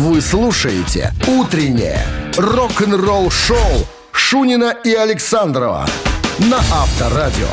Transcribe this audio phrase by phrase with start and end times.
[0.00, 2.02] Вы слушаете «Утреннее
[2.38, 5.86] рок-н-ролл-шоу» Шунина и Александрова
[6.38, 7.46] на Авторадио.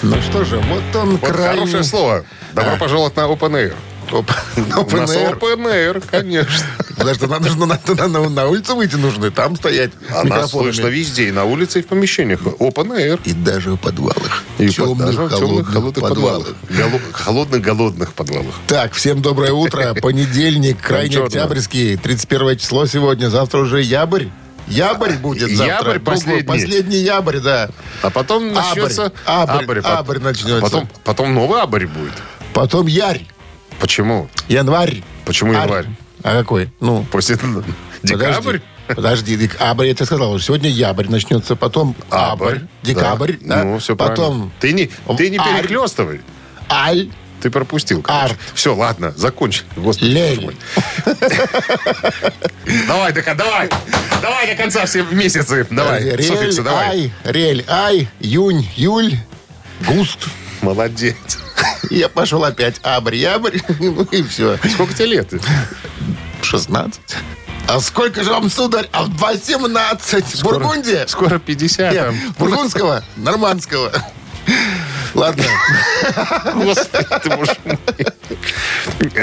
[0.00, 1.58] Ну что же, вот он Вот крайний...
[1.58, 2.24] хорошее слово.
[2.54, 3.74] Добро пожаловать на Open Air.
[4.12, 5.38] Оп, У open нас air.
[5.38, 6.66] Open Air, конечно.
[6.98, 10.50] Подожди, надо же на, на- на- на улицу выйти нужно, и там стоять А нас
[10.50, 12.40] слышно везде, и на улице, и в помещениях.
[12.42, 13.20] Open Air.
[13.24, 14.44] И даже в подвалах.
[14.58, 16.46] И в темных, холодных, холодных подвалах.
[16.46, 16.54] подвалах.
[16.68, 18.54] Голо- Холодных-голодных подвалах.
[18.66, 19.94] Так, всем доброе утро.
[20.02, 23.30] Понедельник, крайне октябрьский, 31 число сегодня.
[23.30, 24.26] Завтра уже ябрь.
[24.68, 25.92] Ябрь будет завтра.
[25.94, 26.42] Ябрь последний.
[26.46, 27.70] Последний ябрь, да.
[28.02, 29.10] А потом начнется...
[29.24, 30.60] Абрь, Пот- абрь начнется.
[30.60, 32.12] Потом, потом новый абрь будет.
[32.54, 33.26] Потом ярь.
[33.82, 34.28] Почему?
[34.46, 35.02] Январь.
[35.24, 35.62] Почему Арь.
[35.62, 35.86] январь?
[36.22, 36.70] А какой?
[36.78, 37.36] Ну, После
[38.04, 38.60] декабрь?
[38.86, 44.14] Подожди, декабрь, я тебе сказал, сегодня ябрь начнется, потом абрь, декабрь, да, Ну, все потом
[44.16, 44.52] правильно.
[44.60, 45.62] Ты не, ты не Арь.
[45.62, 46.20] перехлестывай.
[46.70, 47.08] аль,
[47.40, 48.04] Ты пропустил.
[48.06, 48.38] Арт.
[48.54, 49.66] Все, ладно, закончили.
[49.74, 50.56] Господи, мой.
[52.86, 53.68] Давай, до, давай.
[54.20, 55.66] Давай до конца все месяцы.
[55.70, 56.88] Давай, рель, суффиксы, давай.
[56.88, 59.14] ай, рель, ай, юнь, юль,
[59.88, 60.18] густ.
[60.62, 61.16] Молодец.
[61.90, 64.58] Я пошел опять абрь, ябрь, ну и все.
[64.72, 65.30] Сколько тебе лет?
[66.42, 67.00] 16.
[67.68, 68.88] А сколько же вам, сударь?
[68.92, 70.42] А 18.
[70.42, 71.06] Бургундия?
[71.06, 71.92] Скоро 50.
[71.92, 73.92] Нет, бургундского, нормандского.
[75.22, 75.44] Ладно,
[76.64, 77.78] Господи, ты боже мой.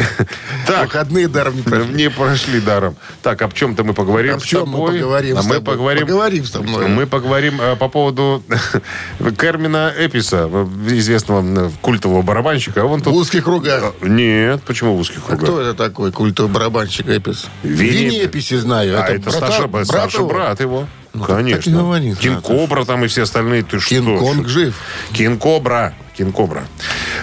[0.67, 1.93] Так, выходные даром не прошли.
[1.93, 2.95] не прошли даром.
[3.23, 4.91] Так, об чем-то мы поговорим Об с чем мы тобой.
[4.99, 5.65] поговорим а с мы тобой?
[5.75, 6.87] поговорим, Поговорим со мной.
[6.87, 8.43] Мы поговорим э, по поводу
[9.39, 12.81] Кермина Эписа, э, известного э, культового барабанщика.
[12.81, 13.13] А Он В тут...
[13.15, 13.93] узких кругах.
[14.01, 15.43] Нет, почему в узких А кругах?
[15.43, 17.47] кто это такой культовый барабанщик Эпис?
[17.63, 18.99] Винни- Винни Эписи знаю.
[19.01, 20.87] А это, брата- старший, брат старший брат его.
[21.19, 21.71] Ну, так и Конечно.
[21.71, 22.59] говори, Кинг сразу.
[22.59, 23.63] Кобра там и все остальные.
[23.63, 23.89] Ты что?
[23.89, 24.75] Кинг-Конг жив.
[25.11, 25.93] Кинг Кобра.
[26.17, 26.63] Кинг Кобра.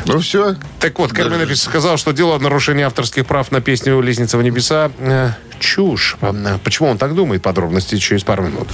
[0.06, 0.56] Ну все.
[0.80, 4.42] Так вот, Кармайн Эпис сказал, что дело о нарушении авторских прав на песню «Лестница в
[4.42, 6.16] небеса» э, чушь.
[6.64, 7.42] Почему он так думает?
[7.42, 8.68] Подробности через пару минут.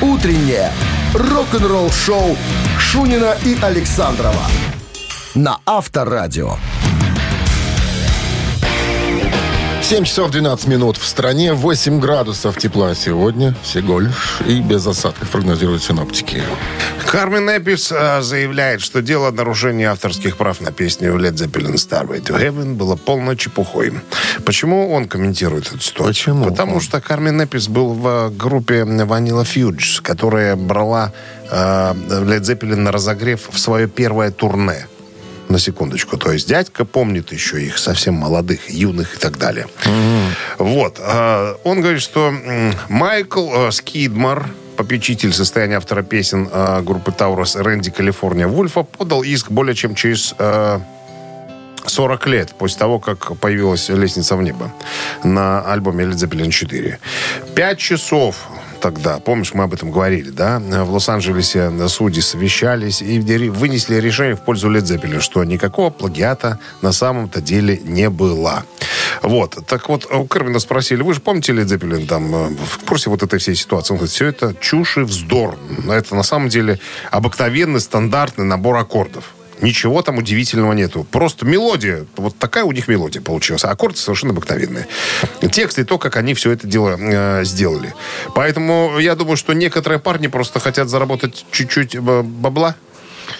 [0.00, 0.72] «Утреннее
[1.14, 2.36] рок-н-ролл-шоу»
[2.78, 4.46] Шунина и Александрова
[5.34, 6.56] на Авторадио.
[9.92, 15.28] 7 часов 12 минут в стране, 8 градусов тепла сегодня, всего лишь, и без осадков
[15.28, 16.42] прогнозируют синоптики.
[17.06, 22.24] Кармен Эпис э, заявляет, что дело о нарушении авторских прав на песню Led Zeppelin Starway
[22.24, 23.92] to Heaven было полной чепухой.
[24.46, 26.14] Почему он комментирует эту ситуацию?
[26.14, 26.80] Почему Потому он?
[26.80, 31.12] что Кармен Эпис был в группе Vanilla Fudge, которая брала
[31.50, 34.86] э, Led Zeppelin на разогрев в свое первое турне.
[35.52, 36.16] На секундочку.
[36.16, 39.66] То есть дядька помнит еще их совсем молодых, юных и так далее.
[40.56, 40.98] Вот.
[40.98, 42.32] э, Он говорит, что
[42.88, 44.48] Майкл э, Скидмар,
[44.78, 50.34] попечитель состояния автора песен э, группы Таурус Рэнди Калифорния Вульфа, подал иск более чем через
[50.38, 50.80] э,
[51.84, 54.72] 40 лет после того, как появилась «Лестница в небо»
[55.22, 56.98] на альбоме Led Zeppelin 4.
[57.54, 58.36] Пять часов
[58.82, 60.58] тогда, помнишь, мы об этом говорили, да?
[60.58, 67.40] В Лос-Анджелесе судьи совещались и вынесли решение в пользу Zeppelin, что никакого плагиата на самом-то
[67.40, 68.64] деле не было.
[69.22, 69.58] Вот.
[69.66, 73.38] Так вот, у Кервина спросили, вы же помните Zeppelin там э, в курсе вот этой
[73.38, 73.92] всей ситуации?
[73.92, 75.56] Он говорит, все это чушь и вздор.
[75.88, 79.32] Это на самом деле обыкновенный стандартный набор аккордов.
[79.62, 81.06] Ничего там удивительного нету.
[81.10, 82.04] Просто мелодия.
[82.16, 83.64] Вот такая у них мелодия получилась.
[83.64, 84.86] А аккорды совершенно обыкновенные.
[85.50, 87.94] Текст и то, как они все это дело э, сделали.
[88.34, 92.74] Поэтому я думаю, что некоторые парни просто хотят заработать чуть-чуть э, бабла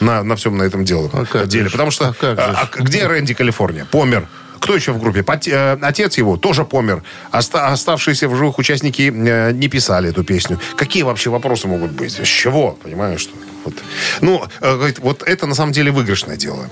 [0.01, 1.11] на, на всем на этом деле.
[1.13, 1.65] А как деле.
[1.65, 1.73] же?
[1.73, 3.85] Потому что А как а, а где Рэнди Калифорния?
[3.85, 4.29] Помер.
[4.61, 5.25] Кто еще в группе?
[5.51, 7.03] Э, Отец его тоже помер.
[7.33, 10.61] Оста- оставшиеся в живых участники э, не писали эту песню.
[10.77, 12.13] Какие вообще вопросы могут быть?
[12.13, 12.79] С чего?
[12.81, 13.33] Понимаешь, что?
[13.65, 13.75] Вот.
[14.21, 16.69] Ну, э, вот это на самом деле выигрышное дело.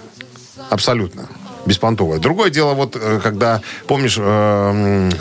[0.71, 1.29] Абсолютно.
[1.71, 2.19] Беспонтовое.
[2.19, 4.17] Другое дело, вот, э, когда, помнишь,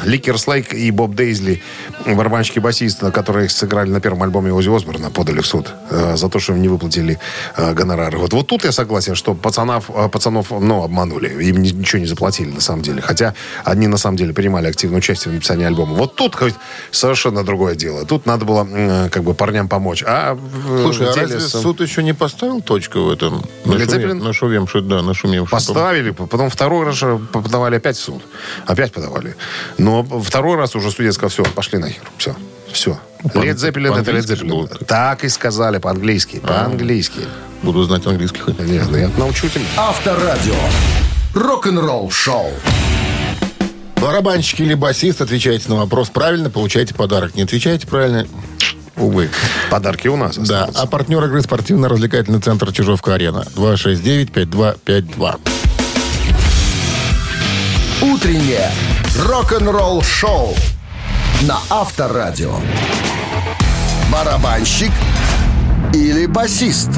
[0.05, 1.61] Ликер Слейк и Боб Дейзли,
[2.07, 6.39] барабанщики басиста, которые сыграли на первом альбоме Ози Осборна, подали в суд э, за то,
[6.39, 7.19] что им не выплатили
[7.55, 8.17] э, гонорары.
[8.17, 11.29] Вот, вот тут я согласен, что пацанов, э, пацанов ну, обманули.
[11.49, 13.01] Им ни- ничего не заплатили, на самом деле.
[13.01, 13.33] Хотя
[13.63, 15.93] они, на самом деле, принимали активное участие в написании альбома.
[15.93, 16.55] Вот тут говорит,
[16.91, 18.05] совершенно другое дело.
[18.05, 20.03] Тут надо было, м, как бы, парням помочь.
[20.07, 20.35] А
[20.81, 23.43] Слушай, а разве с- суд еще не поставил точку в этом?
[23.65, 24.23] Zeppelin?
[24.23, 25.51] Нашумевший, да, нашумевший.
[25.51, 28.21] Поставили, потом второй раз же подавали опять в суд.
[28.65, 29.35] Опять подавали.
[29.77, 32.01] Но второй раз уже судья сказал, все, пошли нахер.
[32.17, 32.33] Все.
[32.71, 32.97] Все.
[33.33, 34.69] по- Лед Зеппелин это Лед Зеппелин.
[34.87, 36.39] Так и сказали по-английски.
[36.39, 37.19] По-английски.
[37.61, 38.57] Буду знать английский хоть.
[38.59, 39.65] Нет, ну я научу тебя.
[39.75, 40.55] Авторадио.
[41.33, 42.53] Рок-н-ролл шоу.
[43.97, 47.35] Барабанщик или басист, отвечайте на вопрос правильно, получаете подарок.
[47.35, 48.25] Не отвечаете правильно,
[48.95, 49.29] увы.
[49.69, 50.81] Подарки у нас Да, останутся.
[50.83, 53.45] а партнер игры спортивно-развлекательный центр Чижовка-Арена.
[53.57, 55.37] 269-5252.
[58.01, 58.71] Утреннее
[59.25, 60.55] рок-н-ролл-шоу
[61.41, 62.55] на Авторадио.
[64.09, 64.91] Барабанщик
[65.93, 66.91] или басист?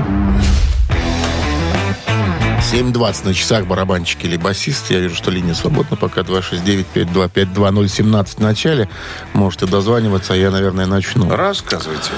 [2.71, 4.91] 7.20 на часах барабанщик или басист.
[4.91, 5.97] Я вижу, что линия свободна.
[5.97, 8.87] Пока 269-525-2017 в начале.
[9.33, 11.35] Можете дозваниваться, а я, наверное, начну.
[11.35, 12.11] Рассказывайте.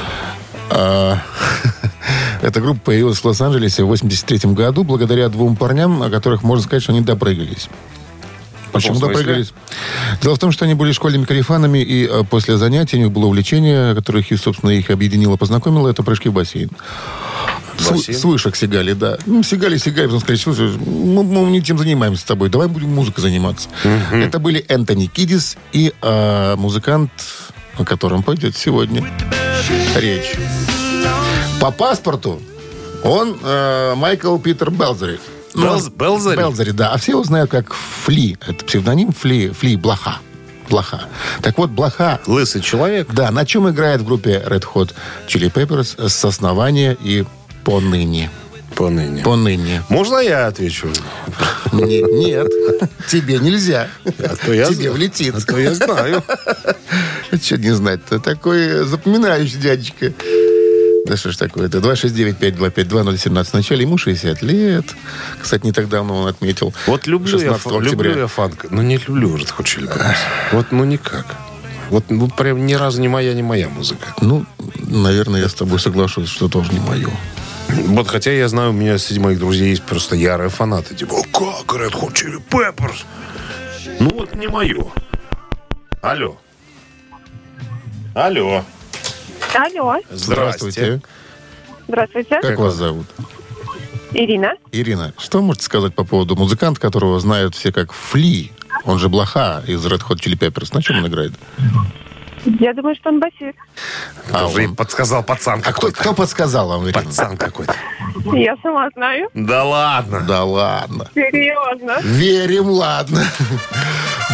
[0.70, 1.20] А,
[2.42, 6.84] Эта группа появилась в Лос-Анджелесе в 83 году благодаря двум парням, о которых можно сказать,
[6.84, 7.70] что они допрыгались.
[8.74, 9.54] Почему допрыгались?
[10.22, 13.28] Дело в том, что они были школьными карифанами, и э, после занятий у них было
[13.28, 16.70] увлечение, которое, собственно, их объединило, познакомило, это прыжки в бассейн.
[17.78, 18.18] С, бассейн?
[18.18, 19.18] с вышек сигали, да.
[19.26, 22.94] Ну, сигали, сигали, потом сказали, слушай, мы, мы не тем занимаемся с тобой, давай будем
[22.94, 23.70] музыкой заниматься.
[24.12, 27.12] Это были Энтони Кидис и э, музыкант,
[27.78, 29.04] о котором пойдет сегодня
[29.96, 30.34] речь.
[31.60, 32.42] По паспорту
[33.04, 35.20] он э, Майкл Питер Белзери.
[35.56, 36.38] Белз- Белзери?
[36.38, 36.92] Белзери, да.
[36.92, 37.74] А все его знают как
[38.06, 38.38] Фли.
[38.48, 40.18] Это псевдоним Фли, Фли Блоха.
[40.70, 41.04] Блоха.
[41.42, 43.10] Так вот, Блоха Лысый человек.
[43.14, 44.92] да, на чем играет в группе Red Hot
[45.28, 47.26] Chili Peppers с основания и
[47.64, 48.30] поныне.
[48.76, 49.22] Поныне.
[49.24, 49.84] Поныне.
[49.90, 50.88] Можно я отвечу?
[51.74, 52.48] Не- нет,
[53.08, 53.88] тебе нельзя.
[54.06, 55.36] А то я тебе влетит.
[55.36, 56.24] А то я знаю.
[57.40, 58.20] Что не знать-то?
[58.20, 60.14] Такой запоминающий дядечка.
[61.06, 61.80] Да что ж такое-то?
[61.80, 63.82] 269-525-2017 в начале.
[63.84, 64.86] Ему 60 лет.
[65.42, 66.74] Кстати, не так давно он отметил.
[66.88, 68.12] Вот люблю я, 16 фа- люблю октября.
[68.22, 70.16] я фанк, но не люблю Red Hot Chili Peppers.
[70.54, 71.26] Вот ну никак.
[71.90, 74.16] Вот ну прям ни разу не моя, не моя музыка.
[74.22, 74.46] Ну,
[74.78, 77.10] наверное, я с тобой соглашусь, что тоже не мое.
[77.68, 80.96] Вот хотя я знаю, у меня среди моих друзей есть просто ярые фанаты.
[80.96, 83.04] Типа, «О, как Red Hot Chili Peppers?
[84.00, 84.86] Ну вот не мое.
[86.02, 86.38] Алло.
[88.16, 88.64] Алло.
[89.54, 91.02] Алло, Здравствуйте.
[91.88, 92.40] здравствуйте.
[92.42, 93.06] Как вас зовут?
[94.14, 94.54] Ирина.
[94.72, 98.52] Ирина, что можете сказать по поводу музыканта, которого знают все как Фли?
[98.86, 100.70] Он же Блоха из Red Hot Chili Peppers.
[100.74, 101.34] На чем он играет?
[102.60, 103.58] Я думаю, что он басист.
[104.32, 107.02] А, Уже он- подсказал пацан а кто, кто подсказал вам, Ирина?
[107.04, 107.74] Пацан какой-то.
[108.34, 109.30] Я сама знаю.
[109.34, 110.22] Да ладно.
[110.28, 111.10] Да ладно.
[111.16, 112.00] Серьезно.
[112.02, 113.24] Верим, ладно.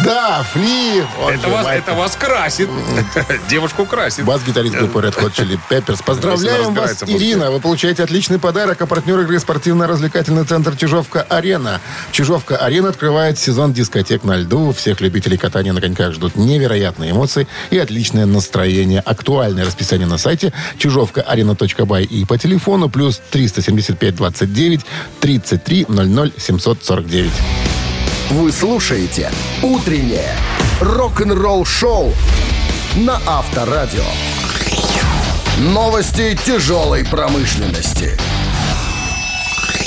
[0.04, 1.04] Да, Фли.
[1.28, 2.68] Это вас, это вас красит.
[3.50, 4.24] Девушку красит.
[4.24, 6.02] Бас-гитарист группы Red Hot Chili Peppers.
[6.04, 7.02] Поздравляем вас.
[7.06, 7.50] Ирина.
[7.50, 8.80] Вы получаете отличный подарок.
[8.80, 11.80] А партнер игры спортивно-развлекательный центр Чижовка-Арена.
[12.12, 14.72] Чижовка-Арена открывает сезон дискотек на льду.
[14.72, 19.00] Всех любителей катания на коньках ждут невероятные эмоции и отличное настроение.
[19.00, 24.80] Актуальное расписание на сайте чижовка-арена.бай и по телефону плюс 375 29
[25.20, 27.32] 33 00 749.
[28.30, 29.28] Вы слушаете
[29.60, 30.36] «Утреннее
[30.80, 32.12] рок-н-ролл-шоу»
[32.94, 34.04] на Авторадио.
[35.58, 38.16] Новости тяжелой промышленности.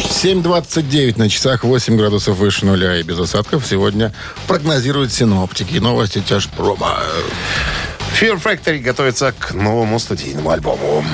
[0.09, 3.65] 7.29 на часах, 8 градусов выше нуля и без осадков.
[3.65, 4.11] Сегодня
[4.45, 5.77] прогнозируют синоптики.
[5.77, 6.99] Новости тяжпрома.
[8.19, 11.05] Fear Factory готовится к новому студийному альбому.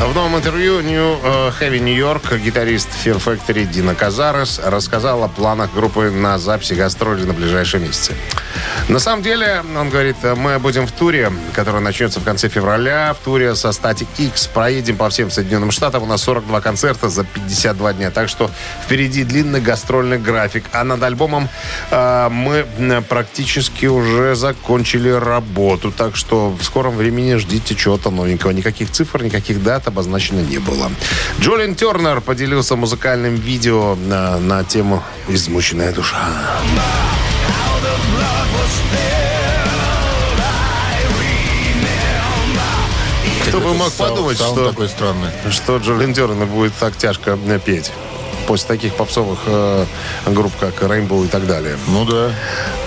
[0.00, 5.28] В новом интервью New э, Heavy New York гитарист Fear Factory Дина Казарес рассказал о
[5.28, 8.14] планах группы на записи гастроли на ближайшие месяцы.
[8.88, 13.24] На самом деле, он говорит, мы будем в туре, который начнется в конце февраля, в
[13.24, 14.48] туре со Static X.
[14.48, 16.02] Проедем по всем Соединенным Штатам.
[16.02, 18.10] У нас 42 концерта за 52 дня.
[18.10, 18.50] Так что
[18.84, 20.64] впереди длинный гастрольный график.
[20.72, 21.48] А над альбомом
[21.90, 25.92] э, мы м, практически уже закончили работу.
[25.92, 28.50] Так что в скором времени ждите чего-то новенького.
[28.50, 30.90] Никаких цифр, никаких дат обозначено не было.
[31.40, 36.16] Джолин Тернер поделился музыкальным видео на, на тему «Измученная душа».
[43.48, 45.30] Кто бы мог подумать, что такой странный.
[45.50, 47.90] что Джолин Тернер будет так тяжко э, петь
[48.46, 49.84] после таких попсовых э,
[50.26, 51.76] групп, как Rainbow и так далее.
[51.88, 52.32] Ну да.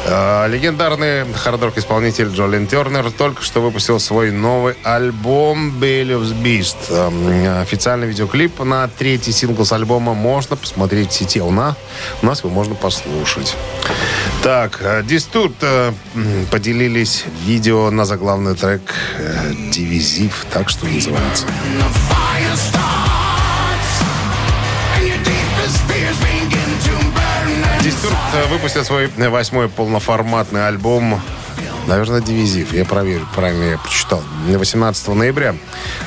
[0.06, 6.76] Э, легендарный хард-рок-исполнитель Джолин Тернер только что выпустил свой новый альбом Bellev's Beast.
[6.90, 11.42] Эм, официальный видеоклип на третий сингл с альбома можно посмотреть в сети.
[11.42, 11.76] У нас,
[12.22, 13.56] у нас его можно послушать.
[14.42, 18.82] Так, э, Дистурт э, м, поделились видео на заглавный трек
[19.18, 21.46] э, «Дивизив», так что называется.
[28.50, 31.22] Выпустил свой восьмой полноформатный альбом
[31.88, 32.74] Наверное, дивизив.
[32.74, 34.24] Я проверю, правильно я прочитал.
[34.48, 35.56] 18 ноября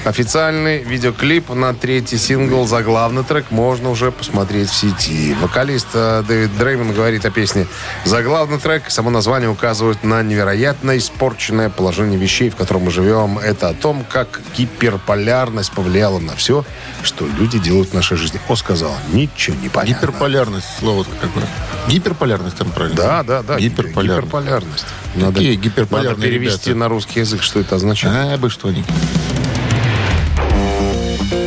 [0.05, 5.35] официальный видеоклип на третий сингл за главный трек можно уже посмотреть в сети.
[5.41, 7.67] Вокалист э, Дэвид Дреймон говорит о песне
[8.05, 8.91] за главный трек.
[8.91, 13.39] Само название указывает на невероятно испорченное положение вещей, в котором мы живем.
[13.39, 16.65] Это о том, как гиперполярность повлияла на все,
[17.03, 18.41] что люди делают в нашей жизни.
[18.49, 20.07] О, сказал, ничего не понятно.
[20.07, 21.45] Гиперполярность, слово какое.
[21.89, 22.97] Гиперполярность там правильно?
[22.97, 23.59] Да, да, да.
[23.59, 24.27] Гиперполярность.
[24.27, 24.87] Гиперполярность.
[25.15, 26.79] Надо, Какие гиперполярные надо перевести ребята?
[26.79, 28.15] на русский язык, что это означает.
[28.35, 28.87] А, бы что-нибудь.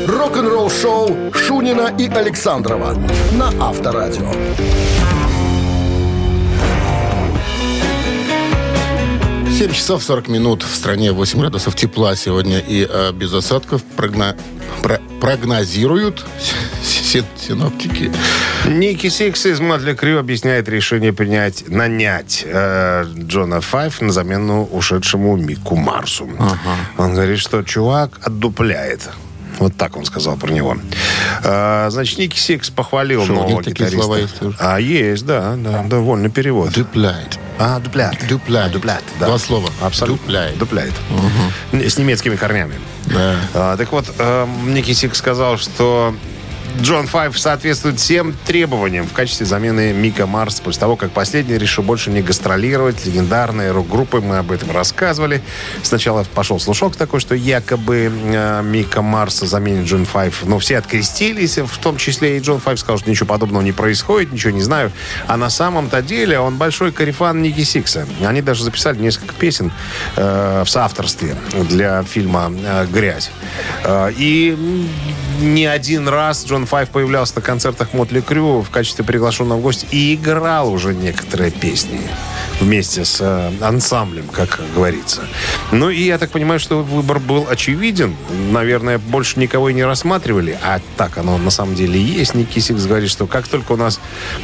[0.07, 2.95] Рок-н-ролл шоу Шунина и Александрова
[3.31, 4.31] на Авторадио.
[9.59, 10.63] 7 часов 40 минут.
[10.63, 14.37] В стране 8 градусов тепла сегодня и э, без осадков прогно-
[14.81, 16.25] про- прогнозируют
[16.81, 18.09] си- синоптики.
[18.65, 25.35] Ники Сикс из Мотли Крю объясняет решение принять, нанять э, Джона Файв на замену ушедшему
[25.35, 26.29] Мику Марсу.
[26.97, 29.09] Он говорит, что чувак отдупляет.
[29.57, 30.77] Вот так он сказал про него.
[31.43, 33.97] А, значит, Ники Сикс похвалил у нового гитариста.
[33.97, 34.35] слова есть?
[34.57, 36.71] А, есть, да, да, довольно перевод.
[36.71, 37.37] Дупляет.
[37.59, 38.15] А, дуплят.
[38.29, 38.71] Дуплят.
[38.71, 39.25] Дуплят, да.
[39.25, 39.69] Два слова.
[39.81, 40.25] Абсолютно.
[40.25, 40.57] Дупляет.
[40.57, 40.93] Дуплять.
[41.73, 42.75] С немецкими корнями.
[43.05, 43.35] Да.
[43.53, 46.15] А, так вот, э, Ники Сикс сказал, что
[46.81, 51.83] Джон Файв соответствует всем требованиям в качестве замены Мика Марс после того, как последний решил
[51.83, 53.05] больше не гастролировать.
[53.05, 55.41] Легендарные рок-группы, мы об этом рассказывали.
[55.83, 60.43] Сначала пошел слушок такой, что якобы э, Мика Марса заменит Джон Файв.
[60.45, 64.31] Но все открестились, в том числе и Джон Файв сказал, что ничего подобного не происходит,
[64.31, 64.91] ничего не знаю.
[65.27, 68.07] А на самом-то деле он большой корефан Ники Сикса.
[68.25, 69.71] Они даже записали несколько песен
[70.15, 71.35] э, в соавторстве
[71.69, 73.31] для фильма э, «Грязь».
[73.83, 74.57] Э, и
[75.41, 80.15] не один раз Джон Файв появлялся на концертах Мотли Крю в качестве приглашенного гостя и
[80.15, 81.99] играл уже некоторые песни
[82.59, 85.21] вместе с э, ансамблем, как говорится.
[85.71, 88.15] Ну и я так понимаю, что выбор был очевиден.
[88.51, 90.57] Наверное, больше никого и не рассматривали.
[90.63, 92.35] А так оно на самом деле есть.
[92.35, 93.99] Ники Сикс говорит, что как только у нас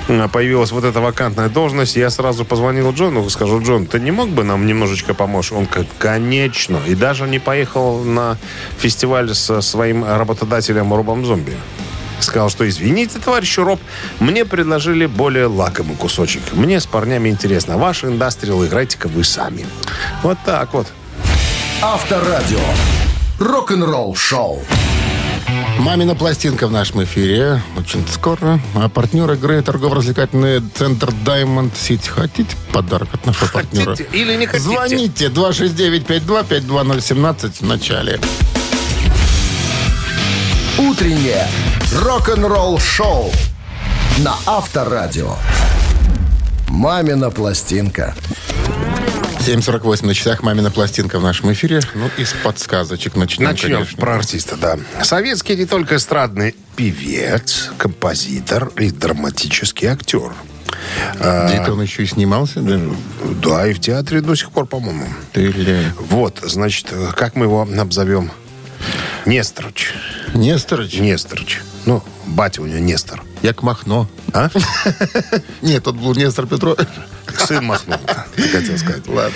[0.07, 4.11] м, появилась вот эта вакантная должность, я сразу позвонил Джону и скажу, Джон, ты не
[4.11, 5.51] мог бы нам немножечко помочь?
[5.51, 6.79] Он говорит, конечно.
[6.87, 8.37] И даже не поехал на
[8.77, 11.53] фестиваль со своим работодателем Робом Зомби.
[12.25, 13.79] Сказал, что извините, товарищ Роб,
[14.19, 16.41] мне предложили более лакомый кусочек.
[16.53, 17.77] Мне с парнями интересно.
[17.77, 19.65] Ваш индастриал играйте-ка вы сами.
[20.23, 20.87] Вот так вот.
[21.81, 22.59] Авторадио.
[23.39, 24.63] Рок-н-ролл шоу.
[25.77, 27.61] Мамина пластинка в нашем эфире.
[27.77, 28.59] Очень скоро.
[28.75, 32.09] А партнер игры торгово-развлекательный центр Diamond City.
[32.09, 33.91] Хотите подарок от нашего партнера?
[33.91, 34.69] Хотите или не хотите?
[34.69, 38.19] Звоните 269-5252-017 в начале.
[40.77, 41.47] Утреннее
[42.03, 43.31] рок-н-ролл шоу
[44.19, 45.35] на Авторадио.
[46.67, 48.13] Мамина пластинка.
[49.39, 50.43] 7.48 на часах.
[50.43, 51.79] Мамина пластинка в нашем эфире.
[51.93, 53.97] Ну, из подсказочек начнем, Начнем конечно.
[53.97, 54.77] про артиста, да.
[55.01, 60.33] Советский не только эстрадный певец, композитор и драматический актер.
[61.19, 62.89] А, Где-то он еще и снимался даже.
[63.41, 65.05] да, и в театре до сих пор, по-моему.
[65.31, 65.89] Ты или...
[66.09, 68.31] Вот, значит, как мы его обзовем?
[69.25, 69.93] Несторыч.
[70.33, 70.99] Несторыч?
[70.99, 71.61] Несторыч.
[71.85, 73.23] Ну, батя у него Нестор.
[73.41, 74.07] Як Махно.
[74.33, 74.49] А?
[75.61, 76.77] Нет, тот был Нестор Петров.
[77.37, 77.97] Сын махнул,
[78.35, 79.07] ты хотел сказать.
[79.07, 79.35] Ладно.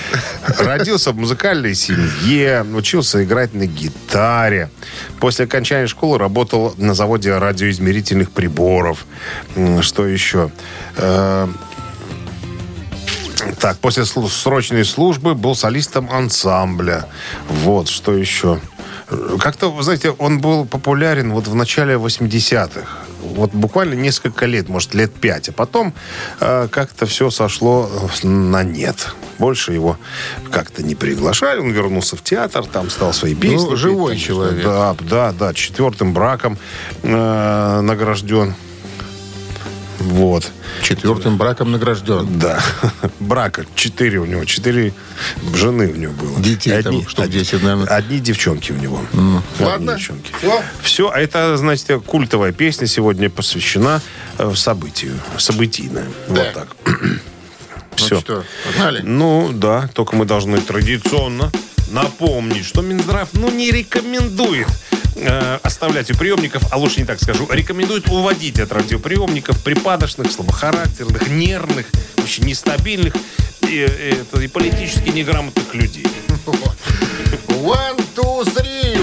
[0.60, 4.70] Родился в музыкальной семье, учился играть на гитаре.
[5.20, 9.06] После окончания школы работал на заводе радиоизмерительных приборов.
[9.82, 10.52] Что еще?
[10.98, 11.48] Э,
[13.60, 17.06] Так, после срочной службы был солистом ансамбля.
[17.50, 18.60] Вот, что еще?
[19.40, 22.88] Как-то, вы знаете, он был популярен вот в начале 80-х.
[23.22, 25.50] Вот буквально несколько лет, может, лет пять.
[25.50, 25.94] А потом
[26.40, 27.90] э, как-то все сошло
[28.24, 29.14] э, на нет.
[29.40, 29.98] Больше его
[30.52, 31.60] как-то не приглашали.
[31.60, 33.70] Он вернулся в театр, там стал свои песни.
[33.70, 34.64] Ну, живой человек.
[34.64, 35.54] Да, да, да.
[35.54, 36.58] Четвертым браком
[37.02, 38.54] э, награжден.
[40.00, 40.52] Вот.
[40.82, 42.40] Четвертым браком награжден.
[42.40, 42.64] Да.
[43.20, 43.66] Брака.
[43.76, 44.46] Четыре у него.
[44.46, 44.94] Четыре
[45.54, 46.40] жены у него было.
[46.40, 47.88] Детей там штук 10, наверное.
[47.88, 49.02] Одни девчонки у него.
[49.60, 49.94] Ладно.
[49.94, 50.34] Одни девчонки.
[50.40, 50.64] Всё.
[50.82, 51.10] Все.
[51.10, 54.02] А это, знаете, культовая песня сегодня посвящена
[54.38, 55.20] э, событию.
[55.38, 56.06] Событийная.
[56.28, 56.44] Да.
[56.44, 56.76] Вот так.
[56.86, 58.20] Ну Все.
[58.22, 59.02] что, погнали?
[59.04, 61.52] Ну, да, только мы должны традиционно
[61.92, 64.68] напомнить, что Минздрав, ну, не рекомендует
[65.20, 71.28] э, оставлять у приемников, а лучше не так скажу, рекомендует уводить от радиоприемников припадочных, слабохарактерных,
[71.30, 71.88] нервных,
[72.24, 73.14] очень нестабильных
[73.68, 76.06] и, это, и политически неграмотных людей.
[77.62, 79.00] One, two, three.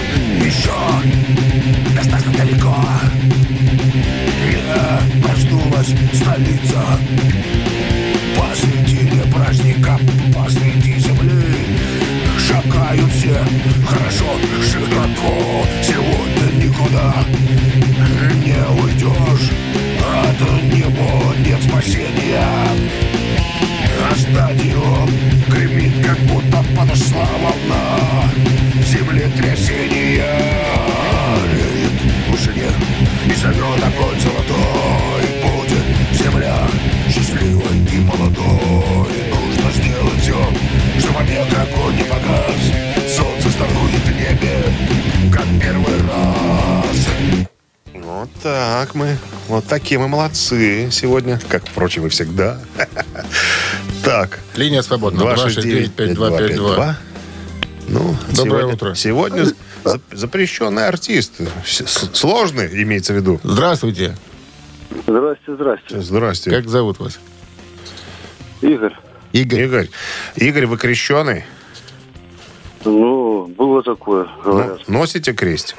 [49.87, 51.39] Вот такие мы молодцы сегодня.
[51.49, 52.59] Как, впрочем, и всегда.
[54.05, 54.41] Так.
[54.57, 55.21] Линия свободна.
[55.21, 56.95] 269-5252.
[57.87, 58.95] Ну, Доброе сегодня- утро.
[58.97, 59.45] Сегодня
[59.85, 61.35] за- запрещенный артист.
[62.13, 63.39] Сложный, имеется в виду.
[63.45, 64.17] Здравствуйте.
[65.07, 66.01] Здрасте, здрасте.
[66.01, 66.51] Здрасте.
[66.51, 67.21] Как зовут вас?
[68.63, 68.93] Игорь,
[69.33, 69.61] Игорь.
[69.63, 69.89] Игорь.
[70.35, 71.45] Игорь, вы крещеный?
[72.85, 74.89] ну, было такое, Ну, говорят.
[74.89, 75.77] носите крест?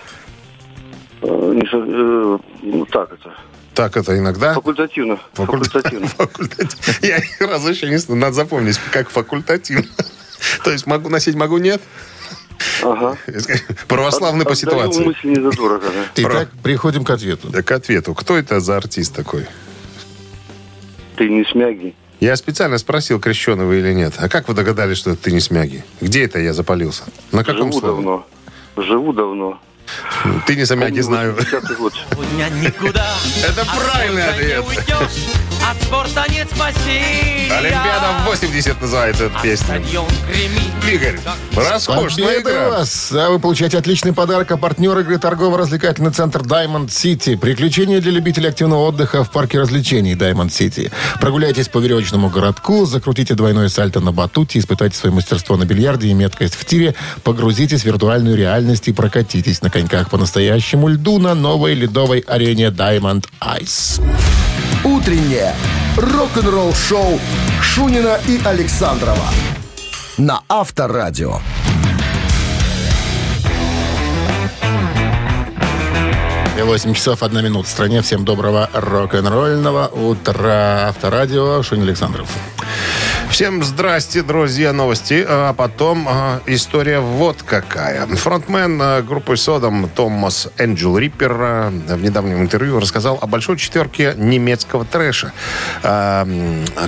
[1.22, 3.34] Э, не со- э, ну, так это.
[3.77, 4.55] Так это иногда?
[4.55, 5.19] Факультативно.
[5.36, 6.07] Факульт- Факультативно.
[6.17, 7.03] Факультатив.
[7.03, 8.19] Я разу еще не знаю.
[8.19, 9.86] Надо запомнить, как факультативно.
[10.63, 11.79] То есть могу носить, могу нет?
[12.81, 13.15] Ага.
[13.88, 15.05] Православный по Отдаю ситуации.
[15.05, 15.86] мысли не задорого.
[15.93, 16.05] да.
[16.15, 17.51] Итак, приходим к ответу.
[17.51, 18.15] Так к ответу.
[18.15, 19.46] Кто это за артист такой?
[21.15, 21.93] Ты не смяги.
[22.19, 24.15] Я специально спросил, крещеный вы или нет.
[24.17, 25.84] А как вы догадались, что это ты не смяги?
[26.01, 27.03] Где это я запалился?
[27.31, 27.96] На каком Живу слове?
[27.96, 28.27] давно.
[28.75, 29.62] Живу давно.
[30.46, 31.36] Ты не смяги, знаю.
[31.36, 31.94] 80-й год.
[32.12, 33.13] Сегодня никуда.
[33.44, 35.10] Это правильный спорта ответ.
[35.69, 37.51] От спорта нет спасения.
[37.51, 39.79] Олимпиада в 80 называется эта А песня.
[39.79, 40.71] гремит.
[40.89, 41.19] Игорь,
[41.55, 42.69] роскошная игра.
[42.69, 43.12] вас!
[43.12, 44.51] А вы получаете отличный подарок.
[44.51, 47.38] А партнер игры торгово-развлекательный центр Diamond City.
[47.38, 50.91] Приключения для любителей активного отдыха в парке развлечений Diamond City.
[51.19, 56.13] Прогуляйтесь по веревочному городку, закрутите двойное сальто на батуте, испытайте свое мастерство на бильярде и
[56.13, 61.33] меткость в тире, погрузитесь в виртуальную реальность и прокатитесь на коньках по настоящему льду на
[61.33, 64.01] новой ледовой арене Diamond Ice.
[64.88, 65.53] Утреннее
[65.98, 67.20] рок-н-ролл-шоу
[67.62, 69.27] Шунина и Александрова
[70.17, 71.41] на Авторадио.
[76.58, 78.01] И 8 часов 1 минута в стране.
[78.01, 80.88] Всем доброго рок-н-ролльного утра.
[80.88, 81.62] Авторадио.
[81.63, 82.29] Шунин Александров.
[83.38, 85.23] Всем здрасте, друзья, новости.
[85.23, 88.08] А потом а, история вот какая.
[88.08, 94.15] Фронтмен а, группы Содом Томас Энджел Риппер а, в недавнем интервью рассказал о большой четверке
[94.17, 95.34] немецкого трэша,
[95.84, 96.28] а,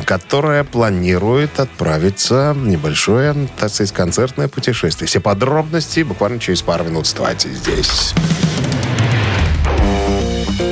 [0.06, 5.08] которая планирует отправиться в небольшое, так сказать, концертное путешествие.
[5.08, 7.06] Все подробности буквально через пару минут.
[7.06, 8.16] Вставайте здесь.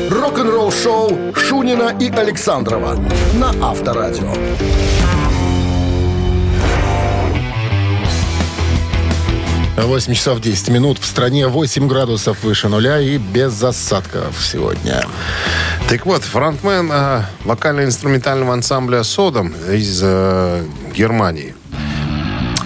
[0.10, 2.96] Рок-н-ролл-шоу Шунина и Александрова
[3.36, 4.34] на Авторадио.
[9.86, 10.98] 8 часов 10 минут.
[10.98, 15.06] В стране 8 градусов выше нуля и без осадков сегодня.
[15.88, 20.64] Так вот, фронтмен э, вокально-инструментального ансамбля «Содом» из э,
[20.96, 21.56] Германии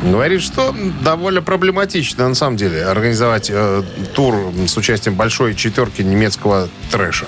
[0.02, 3.84] говорит, что довольно проблематично, на самом деле, организовать э,
[4.16, 7.28] тур с участием большой четерки немецкого трэша.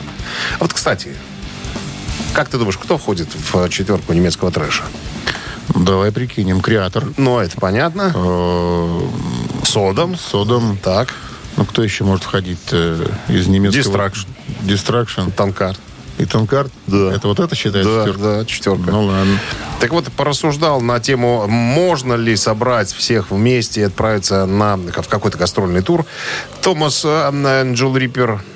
[0.56, 1.14] А вот, кстати,
[2.34, 4.84] как ты думаешь, кто входит в четверку немецкого трэша?
[5.76, 6.62] Давай прикинем.
[6.62, 7.06] Креатор.
[7.18, 8.12] Ну, это понятно.
[9.74, 10.18] Э, «Содом».
[10.18, 10.78] Содом.
[10.82, 11.14] Так,
[11.58, 13.98] Ну, кто еще может входить э, из немецкого?
[13.98, 14.28] Distraction.
[14.62, 15.30] Дистракшн.
[15.36, 15.76] «Танкар».
[16.20, 16.72] И Танкард?
[16.86, 17.12] Да.
[17.12, 18.22] Это вот это считается Да, четверка?
[18.22, 18.92] да, четверка.
[18.92, 19.40] Ну, ладно.
[19.80, 25.38] Так вот, порассуждал на тему, можно ли собрать всех вместе и отправиться на, в какой-то
[25.38, 26.06] гастрольный тур.
[26.62, 28.53] Томас э, Джул Риппер э,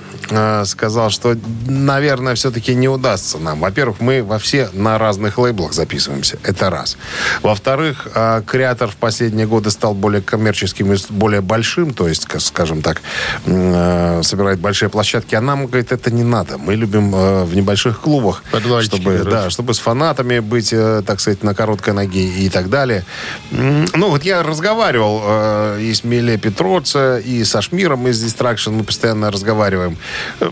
[0.66, 1.36] сказал, что,
[1.68, 3.60] наверное, все-таки не удастся нам.
[3.60, 6.38] Во-первых, мы во все на разных лейблах записываемся.
[6.44, 6.98] Это раз.
[7.42, 12.40] Во-вторых, э, креатор в последние годы стал более коммерческим и более большим, то есть, ка-
[12.40, 13.02] скажем так,
[13.46, 15.36] э, собирает большие площадки.
[15.36, 16.58] А нам, говорит, это не надо.
[16.58, 19.30] Мы любим э, в небольших клубах, Подвальчики, чтобы, короче.
[19.32, 23.04] да, чтобы с фанатами быть, э, так сказать, на короткой ноге и так далее.
[23.52, 28.84] Ну, вот я разговаривал э, и с Миле Петроца, и со Шмиром из Distraction, мы
[28.84, 29.98] постоянно разговариваем.
[30.40, 30.50] Э,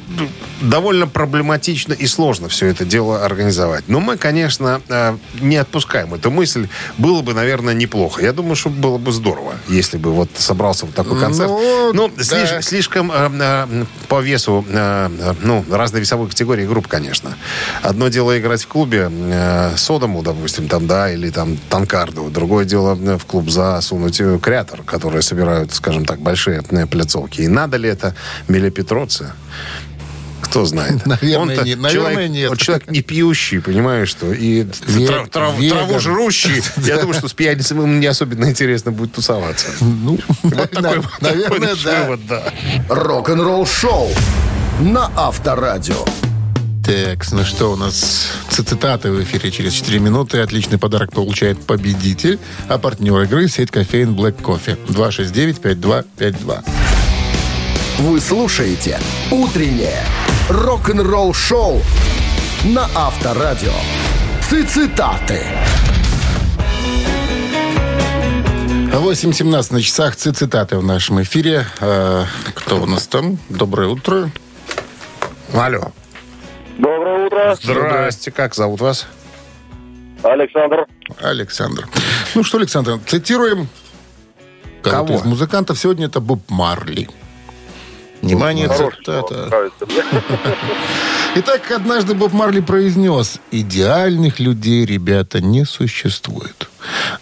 [0.61, 3.83] Довольно проблематично и сложно все это дело организовать.
[3.87, 6.67] Но мы, конечно, э, не отпускаем эту мысль.
[6.97, 8.21] Было бы, наверное, неплохо.
[8.23, 11.49] Я думаю, что было бы здорово, если бы вот собрался вот такой концерт.
[11.49, 12.23] Ну, Ну, да.
[12.23, 15.09] слиш- слишком э, э, по весу, э,
[15.43, 17.35] ну, разные весовые категории групп, конечно.
[17.81, 22.29] Одно дело играть в клубе э, Содому, допустим, там, да, или там Танкарду.
[22.29, 27.41] Другое дело в клуб засунуть Креатор, которые собирают, скажем так, большие пляцовки.
[27.41, 28.15] И надо ли это
[28.47, 29.33] Миле Петроце?
[30.41, 31.05] Кто знает.
[31.21, 31.79] Наверное, нет.
[31.79, 32.49] Наверное, человек, нет.
[32.49, 36.61] вот человек не пьющий, понимаешь, что и Ве- трав- трав- траву жрущий.
[36.85, 39.67] Я думаю, что с пьяницами ему не особенно интересно будет тусоваться.
[39.81, 42.03] Ну, Вот такой, наверное, да.
[42.03, 42.43] вывод, да.
[42.89, 44.09] Рок-н-ролл-шоу
[44.81, 46.05] на Авторадио.
[46.85, 48.27] Так, ну что у нас?
[48.49, 50.37] Цитаты в эфире через 4 минуты.
[50.39, 52.37] Отличный подарок получает победитель.
[52.69, 54.77] А партнер игры сеть кофеин Black Coffee.
[54.89, 56.63] 269-5252.
[57.99, 58.99] Вы слушаете
[59.31, 60.03] «Утреннее
[60.49, 61.81] рок-н-ролл-шоу»
[62.65, 63.71] на Авторадио.
[64.41, 65.41] Цитаты.
[68.91, 70.15] 8.17 на часах.
[70.15, 71.65] Ци- Цитаты в нашем эфире.
[71.79, 73.37] Э, кто у нас там?
[73.49, 74.29] Доброе утро.
[75.53, 75.91] Алло.
[76.77, 77.55] Доброе утро.
[77.61, 79.05] Здрасте, как зовут вас?
[80.23, 80.85] Александр.
[81.21, 81.87] Александр.
[82.35, 83.67] Ну что, Александр, цитируем
[84.81, 85.19] кого-то Кого?
[85.19, 85.77] из музыкантов.
[85.77, 87.09] Сегодня это Боб Марли.
[88.25, 89.71] Внимание, Хороший цитата.
[91.35, 96.69] Итак, однажды Боб Марли произнес, идеальных людей, ребята, не существует.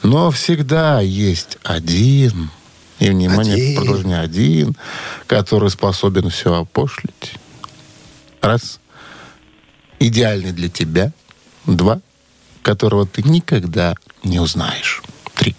[0.01, 2.51] Но всегда есть один,
[2.99, 3.75] и, внимание, Один.
[3.75, 4.77] продолжение, один,
[5.27, 7.33] который способен все опошлить.
[8.41, 8.79] Раз.
[9.99, 11.11] Идеальный для тебя.
[11.65, 11.99] Два.
[12.61, 15.01] Которого ты никогда не узнаешь.
[15.35, 15.53] Три.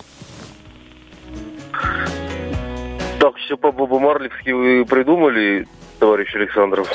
[3.45, 5.67] Все по Бобу Марлевски вы придумали,
[5.99, 6.89] товарищ Александров?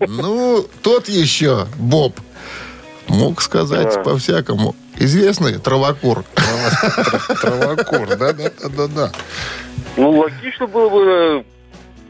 [0.00, 2.18] Ну, тот еще, Боб,
[3.08, 4.74] мог сказать по-всякому.
[4.98, 6.24] Известный травокур.
[7.40, 9.12] Травокур, да-да-да-да.
[9.96, 11.00] Ну, логично было бы...
[11.00, 11.44] э,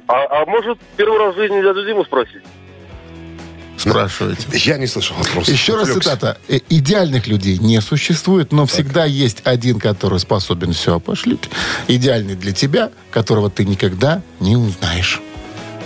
[0.09, 2.43] А, а может, первый раз в жизни дядю Диму спросить?
[3.81, 4.47] Спрашиваете.
[4.53, 5.51] Я не слышал вопроса.
[5.51, 6.11] Еще раз Отвлекся.
[6.11, 6.39] цитата.
[6.49, 11.49] «Э, Идеальных людей не существует, но всегда есть один, который способен все опошлить.
[11.89, 15.21] Идеальный для тебя, которого ты никогда не узнаешь.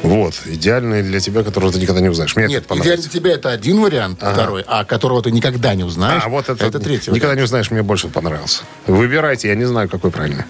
[0.03, 2.37] Вот, идеальный для тебя, которого ты никогда не узнаешь.
[2.37, 5.83] Мне Нет, это идеальный для тебя это один вариант, второй, а которого ты никогда не
[5.85, 7.39] узнаешь, А, вот это, третий Никогда вариант.
[7.39, 8.65] не узнаешь, мне больше понравился.
[8.87, 10.45] Выбирайте, я не знаю, какой правильный.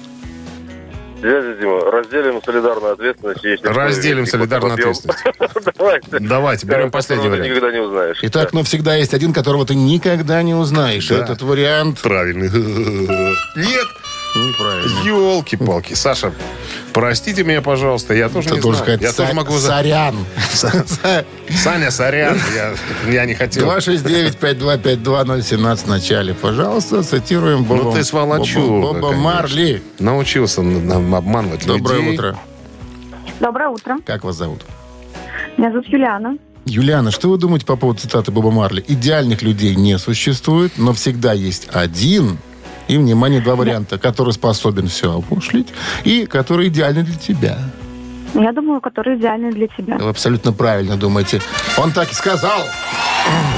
[1.24, 3.42] Дядя Дима, разделим солидарную ответственность.
[3.44, 5.24] Если Разделим солидарную ответственность.
[5.78, 6.18] Давайте.
[6.20, 7.48] Давайте, берем последний вариант.
[7.48, 8.18] никогда не узнаешь.
[8.20, 11.10] Итак, но всегда есть один, которого ты никогда не узнаешь.
[11.10, 12.50] Этот вариант Правильный.
[13.56, 13.86] Нет,
[14.38, 15.04] неправильный.
[15.06, 15.94] елки-палки.
[15.94, 16.32] Саша,
[16.92, 18.98] простите меня, пожалуйста, я тоже Ты не должен знаю.
[18.98, 19.58] сказать Я тоже «Са- могу...
[19.58, 20.16] за- Сорян.
[21.62, 22.74] Саня, сорян, я,
[23.12, 23.66] я не хотел.
[23.68, 26.34] 269-5252-017 в начале.
[26.34, 29.12] Пожалуйста, цитируем Боба, Ну ты сволочуга, Боба.
[29.12, 29.82] Марли.
[29.98, 32.14] Научился обманывать Доброе людей.
[32.14, 32.38] утро.
[33.40, 33.96] Доброе утро.
[34.06, 34.62] Как вас зовут?
[35.56, 36.36] Меня зовут Юлиана.
[36.66, 38.82] Юлиана, что вы думаете по поводу цитаты Боба Марли?
[38.88, 42.38] Идеальных людей не существует, но всегда есть один,
[42.88, 45.68] и, внимание, два варианта, который способен все опошлить
[46.04, 47.58] и который идеальный для тебя.
[48.34, 49.96] Я думаю, который идеальный для тебя.
[49.96, 51.40] Вы абсолютно правильно думаете.
[51.78, 52.60] Он так и сказал.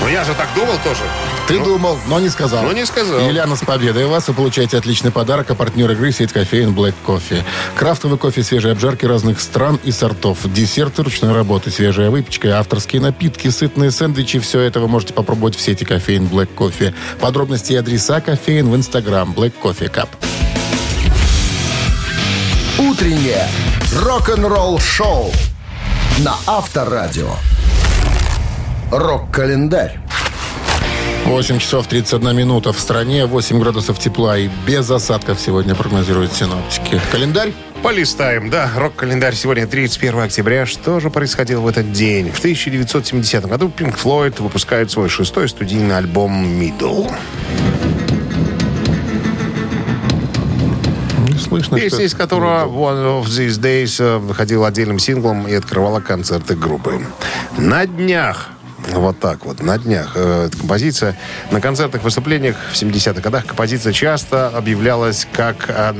[0.03, 1.01] Ну я же так думал тоже.
[1.49, 2.65] Ты думал, но не сказал.
[2.65, 3.21] но не сказал.
[3.21, 4.27] Юлиана с победой вас.
[4.27, 5.49] Вы получаете отличный подарок.
[5.51, 7.45] А партнер игры сеть кофеин Black Coffee.
[7.77, 10.39] Крафтовый кофе, свежие обжарки разных стран и сортов.
[10.45, 14.41] Десерты ручной работы, свежая выпечка, авторские напитки, сытные сэндвичи.
[14.41, 16.93] Все это вы можете попробовать в сети кофеин Black Coffee.
[17.21, 20.09] Подробности и адреса кофеин в инстаграм Black Coffee Cup.
[22.79, 23.49] Утреннее
[23.95, 25.33] рок-н-ролл-шоу
[26.19, 27.31] на Авторадио.
[28.91, 30.06] Рок-календарь.
[31.27, 37.01] 8 часов 31 минута в стране, 8 градусов тепла и без осадков сегодня прогнозируют синоптики.
[37.11, 37.53] Календарь?
[37.83, 38.71] Полистаем, да.
[38.77, 40.67] Рок-календарь сегодня 31 октября.
[40.67, 42.31] Что же происходило в этот день?
[42.31, 47.13] В 1970 году Pink Floyd выпускает свой шестой студийный альбом «Middle».
[51.41, 56.55] Слышно, Песня, из которого One of These Days э, выходила отдельным синглом и открывала концерты
[56.55, 57.05] группы.
[57.59, 58.51] На днях
[58.93, 60.13] вот так вот, на днях.
[60.15, 61.17] Э, композиция
[61.51, 65.93] на концертных выступлениях в 70-х годах композиция часто объявлялась как э,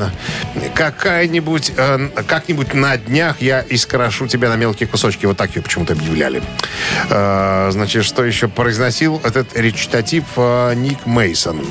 [0.75, 5.27] какая-нибудь, э, как-нибудь на днях я искрошу тебя на мелкие кусочки.
[5.27, 6.43] Вот так ее почему-то объявляли.
[7.09, 10.25] Значит, что еще произносил этот речитатив
[10.75, 11.65] Ник Мейсон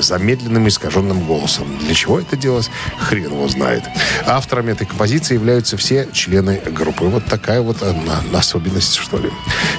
[0.00, 1.78] замедленным искаженным голосом.
[1.78, 3.82] Для чего это делалось, хрен его знает.
[4.26, 7.04] Авторами этой композиции являются все члены группы.
[7.04, 7.92] Вот такая вот э,
[8.32, 9.30] на- особенность, что ли.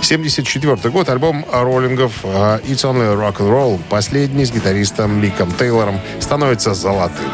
[0.01, 6.73] 74 год, альбом роллингов «It's Only Rock and Roll», последний с гитаристом Миком Тейлором, становится
[6.73, 7.25] золотым.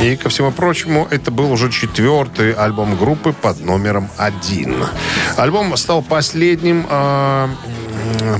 [0.00, 4.76] И, ко всему прочему, это был уже четвертый альбом группы под номером один.
[5.36, 7.56] Альбом стал последним, м,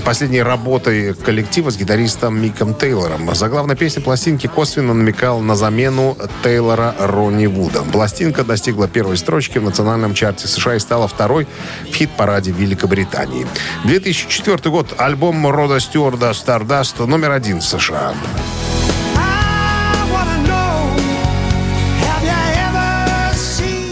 [0.05, 3.35] последней работой коллектива с гитаристом Миком Тейлором.
[3.35, 7.91] Заглавная песня пластинки косвенно намекала на замену Тейлора Ронни Вудом.
[7.91, 11.47] Пластинка достигла первой строчки в национальном чарте США и стала второй
[11.91, 13.47] в хит-параде Великобритании.
[13.85, 14.95] 2004 год.
[14.99, 18.15] Альбом Рода Стюарда «Стардаст» номер один в США.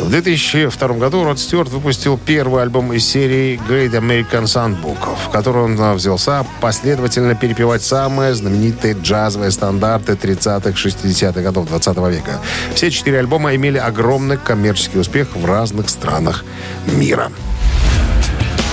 [0.04, 5.72] В 2002 году Род Стюарт выпустил первый альбом из серии Great American Songbook, в котором
[5.72, 12.38] он а, взялся последовательно перепевать самые знаменитые джазовые стандарты 30-х, 60-х годов 20 века.
[12.74, 16.44] Все четыре альбома имели огромный коммерческий успех в разных странах
[16.86, 17.32] мира.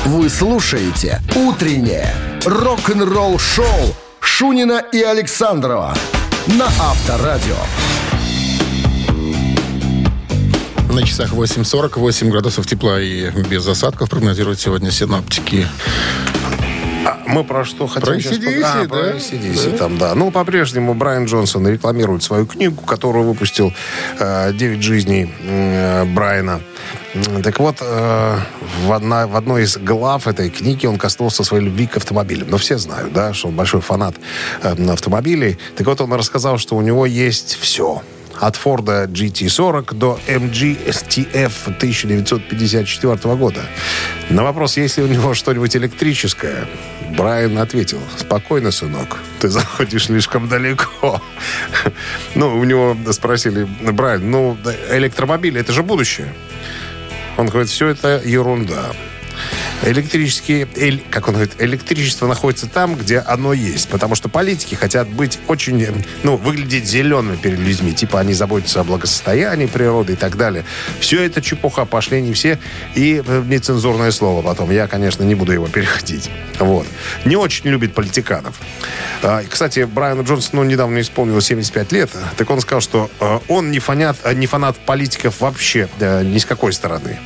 [0.06, 2.14] Вы слушаете «Утреннее
[2.46, 5.96] рок-н-ролл-шоу» Шунина и Александрова
[6.48, 7.56] на Авторадио.
[10.92, 15.66] На часах 8.40, 8 градусов тепла и без осадков прогнозируют сегодня синоптики.
[17.26, 18.88] Мы про что хотим Про сейчас AC/DC, а, да?
[18.90, 20.16] про AC/DC там, да.
[20.16, 23.74] Ну, по-прежнему Брайан Джонсон рекламирует свою книгу, которую выпустил
[24.20, 26.60] э, «Девять жизней э, Брайана».
[27.42, 28.38] Так вот, э,
[28.86, 32.50] в, одна- в одной из глав этой книги он коснулся своей любви к автомобилям.
[32.50, 34.16] Но все знают, да, что он большой фанат
[34.62, 35.58] автомобилей.
[35.78, 38.02] Так вот, он рассказал, что у него есть все.
[38.42, 43.62] От Форда GT40 до MG STF 1954 года.
[44.32, 46.68] На вопрос, есть ли у него что-нибудь электрическое,
[47.16, 51.22] Брайан ответил, спокойно, сынок, ты заходишь слишком далеко.
[52.36, 54.58] Ну, у него спросили, Брайан, ну,
[54.90, 56.34] электромобили, это же будущее.
[57.38, 58.92] Он говорит, все это ерунда.
[59.84, 63.90] Электрические, эль- как он говорит, электричество находится там, где оно есть.
[63.90, 65.92] Потому что политики хотят быть очень, э,
[66.24, 67.92] ну, выглядеть зелеными перед людьми.
[67.94, 70.66] Типа они заботятся о благосостоянии природы и так далее.
[71.00, 72.60] Все это чепуха, пошли не все.
[72.96, 74.70] И э, нецензурное слово потом.
[74.72, 76.30] Я, конечно, не буду его переходить.
[76.60, 76.86] Вот.
[77.26, 78.60] Не очень любит политиканов.
[79.24, 82.12] А, Кстати, Брайану Джонсону недавно исполнилось 75 лет.
[82.38, 86.72] Так он сказал, что э, он не фанат, не фанат политиков вообще ни с какой
[86.74, 87.18] стороны.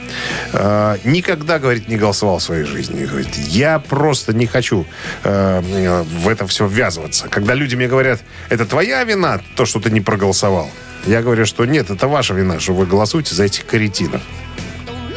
[1.03, 3.05] Никогда, говорит, не голосовал своей жизни.
[3.05, 4.85] Говорит, я просто не хочу
[5.23, 7.27] э, в это все ввязываться.
[7.29, 10.69] Когда люди мне говорят, это твоя вина, то, что ты не проголосовал.
[11.05, 14.21] Я говорю, что нет, это ваша вина, что вы голосуете за этих каретинов.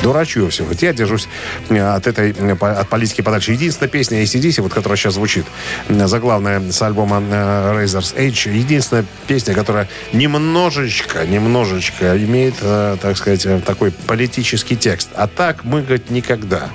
[0.02, 0.64] Дурачу все.
[0.64, 1.28] Вот я держусь
[1.68, 3.52] э, от этой э, от политики подальше.
[3.52, 5.46] Единственная песня ACDC, вот которая сейчас звучит,
[5.88, 13.90] э, заглавная с альбома Razor's Edge, единственная песня, которая немножечко, немножечко имеет, так сказать, такой
[13.90, 15.08] политический текст.
[15.14, 16.70] А так мы, говорит, никогда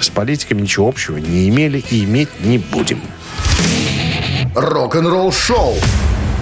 [0.00, 3.00] с политиками ничего общего не имели и иметь не будем.
[4.54, 5.74] Рок-н-ролл шоу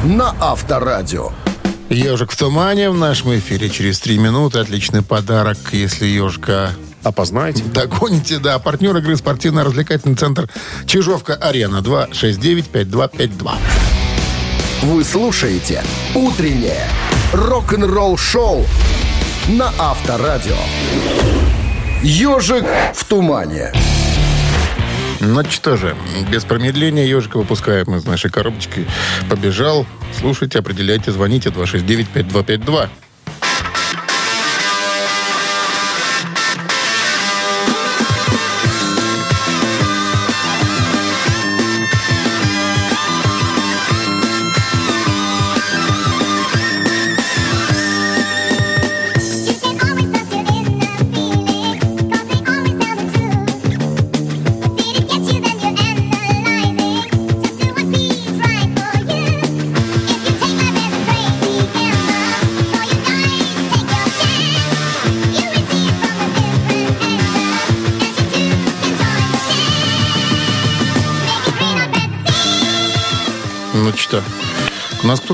[0.05, 1.33] на Авторадио.
[1.88, 4.59] Ежик в тумане в нашем эфире через три минуты.
[4.59, 6.72] Отличный подарок, если ежика
[7.05, 7.62] Опознаете?
[7.62, 8.38] догоните.
[8.38, 10.51] Да, партнер игры спортивно-развлекательный центр
[10.87, 13.53] Чижовка-Арена 269-5252.
[14.83, 15.83] Вы слушаете
[16.14, 16.88] «Утреннее
[17.33, 18.66] рок-н-ролл шоу»
[19.49, 20.57] на Авторадио.
[22.03, 23.72] «Ежик в тумане».
[25.20, 25.96] Ну что же,
[26.31, 28.87] без промедления ежика выпускаем из нашей коробочки.
[29.29, 29.87] Побежал.
[30.18, 32.88] Слушайте, определяйте, звоните 269-5252.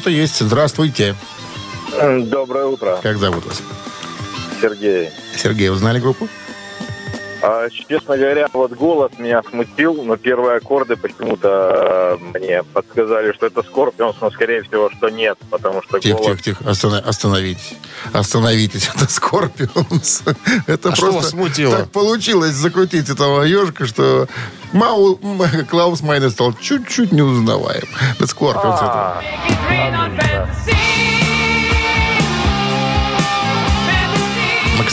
[0.02, 0.40] Кто-то есть.
[0.40, 1.14] Здравствуйте.
[2.24, 3.62] Доброе утро, Как зовут вас?
[4.60, 5.10] Сергей.
[5.36, 6.28] Сергей, узнали группу?
[7.42, 13.46] А, честно говоря, вот голос меня смутил, но первые аккорды почему-то э, мне подсказали, что
[13.46, 16.40] это Скорпионс, но скорее всего, что нет, потому что Тихо, голос...
[16.40, 16.64] тихо, тихо.
[16.70, 17.74] Остана- остановитесь.
[18.12, 18.88] Остановитесь.
[18.94, 20.22] Это Скорпионс.
[20.68, 21.76] Это А что просто вас смутило?
[21.78, 24.28] так получилось закрутить этого ежика, что
[24.72, 25.18] Мау,
[25.68, 27.88] Клаус Майне стал чуть-чуть неузнаваем.
[28.14, 28.76] Это Скорпионс.
[28.80, 28.84] это.
[28.86, 29.22] А,
[29.68, 30.81] Мы,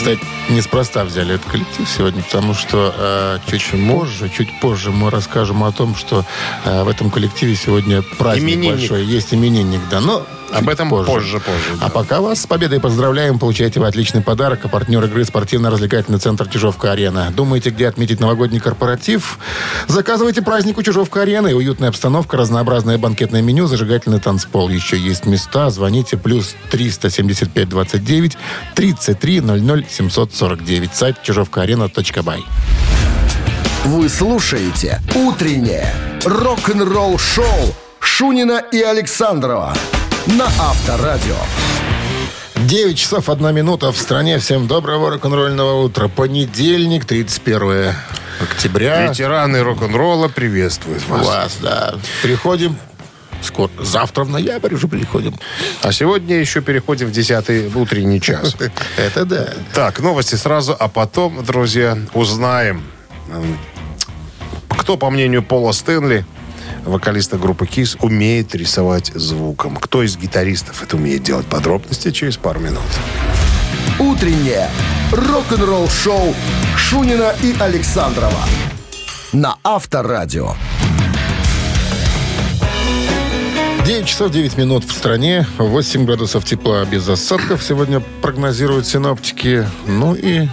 [0.00, 5.62] кстати, неспроста взяли этот коллектив сегодня, потому что э, чуть позже, чуть позже мы расскажем
[5.62, 6.24] о том, что
[6.64, 8.78] э, в этом коллективе сегодня праздник Именинник.
[8.78, 9.04] большой.
[9.04, 11.76] Есть именинник, да, но Об этом позже, позже.
[11.78, 11.86] да.
[11.86, 13.38] А пока вас с победой поздравляем.
[13.38, 14.60] Получаете вы отличный подарок.
[14.64, 17.30] А партнер игры спортивно-развлекательный центр Чижовка-Арена.
[17.34, 19.38] Думаете, где отметить новогодний корпоратив?
[19.86, 21.54] Заказывайте праздник у Чижовка-Арены.
[21.54, 24.68] Уютная обстановка, разнообразное банкетное меню, зажигательный танцпол.
[24.68, 25.70] Еще есть места.
[25.70, 28.36] Звоните плюс 375 29
[28.74, 30.94] 33 00 749.
[30.94, 32.44] Сайт чижовкаарена.бай.
[33.84, 39.72] Вы слушаете «Утреннее рок-н-ролл-шоу» Шунина и Александрова
[40.26, 41.36] на Авторадио.
[42.56, 44.38] 9 часов 1 минута в стране.
[44.38, 46.08] Всем доброго рок-н-ролльного утра.
[46.08, 47.94] Понедельник, 31
[48.40, 49.08] октября.
[49.08, 51.26] Ветераны рок-н-ролла приветствуют вас.
[51.26, 51.94] Вас, да.
[52.22, 52.76] Приходим
[53.42, 53.70] скоро.
[53.78, 55.34] Завтра в ноябрь уже приходим.
[55.82, 58.56] А сегодня еще переходим в 10 утренний час.
[58.96, 59.48] Это да.
[59.72, 62.84] Так, новости сразу, а потом, друзья, узнаем,
[64.68, 66.26] кто, по мнению Пола Стэнли,
[66.84, 69.76] вокалиста группы Kiss, умеет рисовать звуком.
[69.76, 71.46] Кто из гитаристов это умеет делать?
[71.46, 72.82] Подробности через пару минут.
[73.98, 74.68] Утреннее
[75.12, 76.34] рок-н-ролл-шоу
[76.76, 78.44] Шунина и Александрова
[79.32, 80.54] на Авторадио.
[83.84, 89.66] 9 часов 9 минут в стране, 8 градусов тепла без осадков сегодня прогнозируют синоптики.
[89.86, 90.48] Ну и,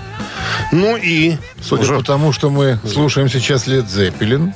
[0.71, 1.37] Ну и...
[1.61, 4.53] судя уже по тому, что мы слушаем сейчас Лед Зеппелин,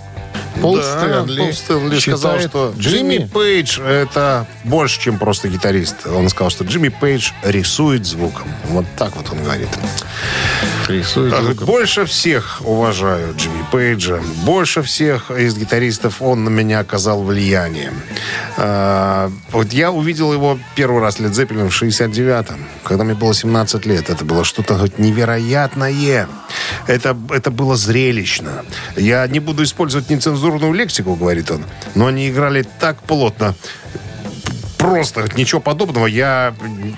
[0.59, 6.05] Пол Да, Стэнли, Пол Стэнли сказал, что Джимми Пейдж это больше, чем просто гитарист.
[6.07, 8.47] Он сказал, что Джимми Пейдж рисует звуком.
[8.65, 9.69] Вот так вот он говорит.
[10.87, 11.65] рисует звуком.
[11.65, 14.19] Больше всех уважаю Джимми Пейджа.
[14.43, 17.93] Больше всех из гитаристов он на меня оказал влияние.
[18.57, 23.85] А, вот я увидел его первый раз Лед Зеппелин в 69-м, когда мне было 17
[23.85, 24.09] лет.
[24.09, 26.27] Это было что-то невероятное.
[26.87, 28.63] Это, это было зрелищно.
[28.95, 30.40] Я не буду использовать нецензурную
[30.73, 33.55] лексику, говорит он, но они играли так плотно,
[34.81, 36.53] просто ничего подобного я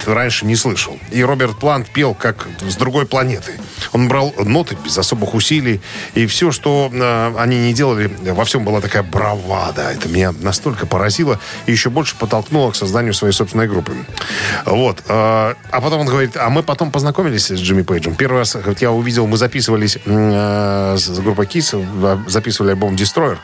[0.05, 0.97] раньше не слышал.
[1.11, 3.53] И Роберт Плант пел как с другой планеты.
[3.91, 5.81] Он брал ноты без особых усилий.
[6.13, 9.91] И все, что э, они не делали, во всем была такая бравада.
[9.91, 13.93] Это меня настолько поразило и еще больше подтолкнуло к созданию своей собственной группы.
[14.65, 14.99] Вот.
[15.07, 18.15] э, а потом он говорит, а мы потом познакомились с Джимми Пейджем.
[18.15, 23.37] Первый раз, вот я увидел, мы записывались э, с группой Kiss, э, записывали альбом Destroyer.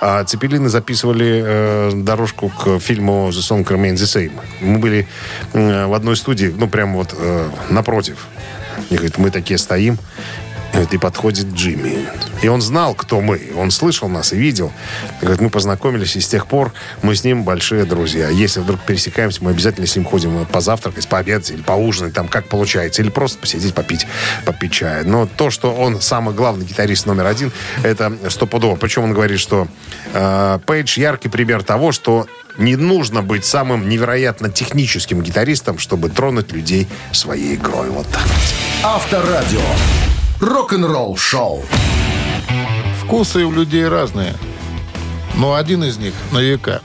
[0.00, 4.32] А Цепелины записывали э, дорожку к фильму The Song Remains the Same.
[4.60, 5.06] Мы были
[5.52, 8.26] э, в одной студии, ну, прямо вот э, напротив.
[8.90, 9.98] И говорит, мы такие стоим.
[10.90, 12.06] И подходит Джимми.
[12.42, 13.40] И он знал, кто мы.
[13.56, 14.72] Он слышал нас и видел.
[15.20, 18.28] И говорит, мы познакомились, и с тех пор мы с ним большие друзья.
[18.28, 23.02] Если вдруг пересекаемся, мы обязательно с ним ходим позавтракать, пообедать или поужинать, там как получается.
[23.02, 24.06] Или просто посидеть, попить,
[24.44, 25.04] попить чая.
[25.04, 28.76] Но то, что он самый главный гитарист номер один, это стопудово.
[28.76, 29.68] Причем он говорит, что
[30.14, 32.26] э, Пейдж яркий пример того, что
[32.58, 37.90] не нужно быть самым невероятно техническим гитаристом, чтобы тронуть людей своей игрой.
[37.90, 38.26] Вот так.
[38.82, 39.60] Авторадио.
[40.42, 41.62] Рок-н-ролл шоу.
[43.04, 44.34] Вкусы у людей разные.
[45.36, 46.82] Но один из них на века.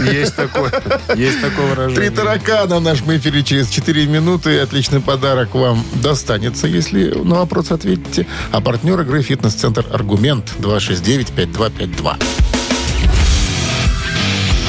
[0.00, 0.72] Есть такое,
[1.14, 1.96] есть такое выражение.
[1.96, 4.60] Три таракана в нашем эфире через 4 минуты.
[4.60, 8.26] Отличный подарок вам достанется, если на вопрос ответите.
[8.50, 12.16] А партнер игры «Фитнес-центр Аргумент» 269-5252.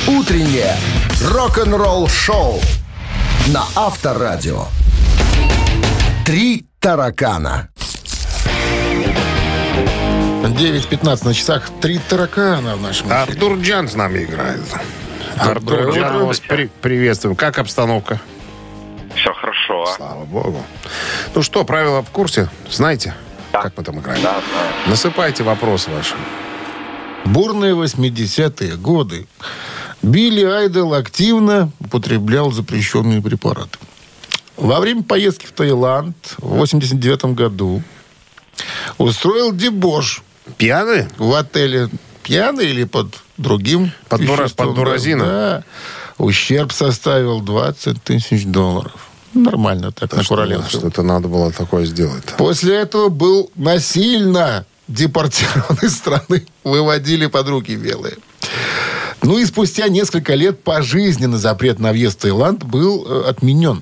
[0.09, 0.75] Утреннее
[1.31, 2.59] рок-н-ролл шоу
[3.47, 4.65] на Авторадио.
[6.25, 7.69] Три таракана.
[10.43, 11.69] 9.15 на часах.
[11.81, 13.21] Три таракана в нашем эфире.
[13.21, 14.59] Артур Джан с нами играет.
[15.37, 17.35] Артур Джан, вас при- приветствуем.
[17.37, 18.19] Как обстановка?
[19.15, 19.85] Все хорошо.
[19.95, 20.61] Слава богу.
[21.33, 22.49] Ну что, правила в курсе?
[22.69, 23.15] Знаете,
[23.53, 24.21] как мы там играем?
[24.21, 24.73] Да, знаю.
[24.87, 26.15] Насыпайте вопросы ваши.
[27.25, 29.25] Бурные 80-е годы.
[30.01, 33.79] Билли Айдол активно употреблял запрещенные препараты.
[34.57, 37.81] Во время поездки в Таиланд в 89 году
[38.97, 40.23] устроил дебош
[40.57, 41.09] Пьяные?
[41.17, 41.89] в отеле.
[42.23, 45.27] Пьяный или под другим Под дура- под дуразином?
[45.27, 45.63] Да.
[46.17, 48.93] Ущерб составил 20 тысяч долларов.
[49.33, 50.79] Нормально так, на Кураленском.
[50.79, 52.23] Что-то надо было такое сделать.
[52.37, 56.45] После этого был насильно депортирован из страны.
[56.63, 58.15] Выводили под руки белые.
[59.23, 63.81] Ну и спустя несколько лет пожизненный запрет на въезд в Таиланд был э, отменен.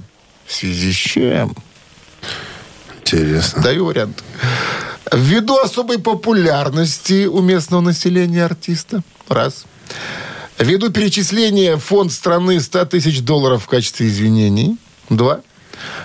[0.52, 1.56] В связи с чем?
[3.00, 3.64] Интересно.
[3.64, 4.22] Даю вариант.
[5.10, 9.02] Ввиду особой популярности у местного населения артиста.
[9.30, 9.64] Раз.
[10.60, 14.76] Ввиду перечисления в фонд страны 100 тысяч долларов в качестве извинений.
[15.10, 15.40] Два.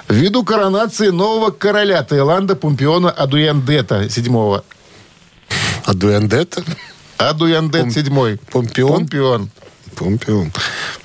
[0.09, 4.65] Ввиду коронации нового короля Таиланда Пумпиона Адуяндета седьмого.
[5.85, 6.57] А Дуэндет?
[7.19, 8.39] Адуяндет седьмой.
[8.53, 9.09] Помпион?
[9.09, 9.51] Помпион.
[9.97, 10.53] Помпион.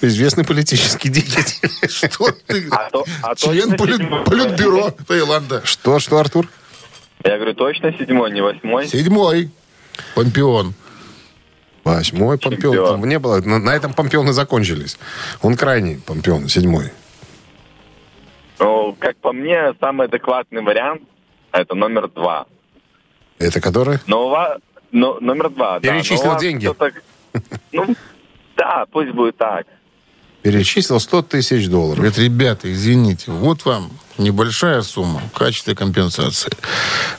[0.01, 1.69] Известный политический деятель.
[1.89, 2.67] Что ты?
[2.71, 5.61] А то- а Член политбюро Таиланда.
[5.65, 6.47] Что, что, Артур?
[7.23, 8.87] Я говорю, точно седьмой, не восьмой?
[8.87, 9.49] Седьмой.
[10.15, 10.73] Помпион.
[11.83, 12.73] Восьмой Помпион.
[12.73, 13.01] Чемпион.
[13.01, 13.41] Там не было.
[13.41, 14.97] На, на этом Помпионы закончились.
[15.41, 16.91] Он крайний Помпион, седьмой.
[18.59, 21.01] Ну, как по мне, самый адекватный вариант–
[21.51, 22.45] это номер два.
[23.39, 23.97] Это который?
[24.05, 24.59] Но у вас...
[24.91, 25.91] но- номер два, да.
[25.93, 26.69] Перечислил вас деньги.
[27.71, 27.95] Ну,
[28.61, 29.65] да, пусть будет так.
[30.43, 31.97] Перечислил 100 тысяч долларов.
[31.97, 36.51] Говорит, ребята, извините, вот вам небольшая сумма в качестве компенсации.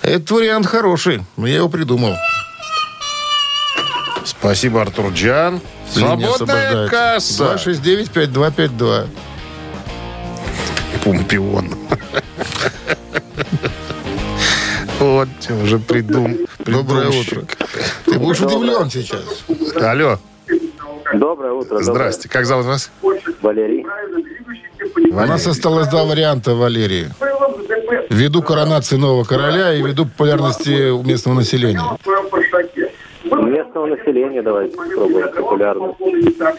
[0.03, 2.15] Этот вариант хороший, но я его придумал.
[4.25, 5.61] Спасибо, Артур Джан.
[5.91, 7.55] Свободная касса.
[7.55, 9.09] 269-5252.
[11.05, 11.75] Помпион.
[15.01, 15.29] Вот,
[15.65, 16.37] уже придум.
[16.65, 17.45] Доброе утро.
[18.05, 19.25] Ты будешь удивлен сейчас.
[19.81, 20.21] Алло,
[21.15, 21.79] Доброе утро.
[21.79, 21.83] доброе.
[21.85, 22.29] здрасте.
[22.29, 22.91] Как зовут вас?
[23.43, 23.85] Валерий.
[25.11, 27.07] У нас осталось два варианта, Валерий.
[28.11, 31.83] Ввиду коронации нового короля и ввиду популярности у местного населения.
[33.25, 35.95] Местного населения давайте попробуем популярно.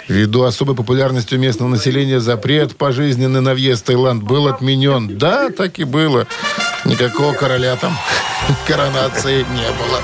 [0.08, 5.18] Ввиду особой популярности у местного населения запрет пожизненный на въезд в Таиланд был отменен.
[5.18, 6.28] Да, так и было.
[6.86, 7.98] Никакого короля там
[8.68, 10.02] коронации не было.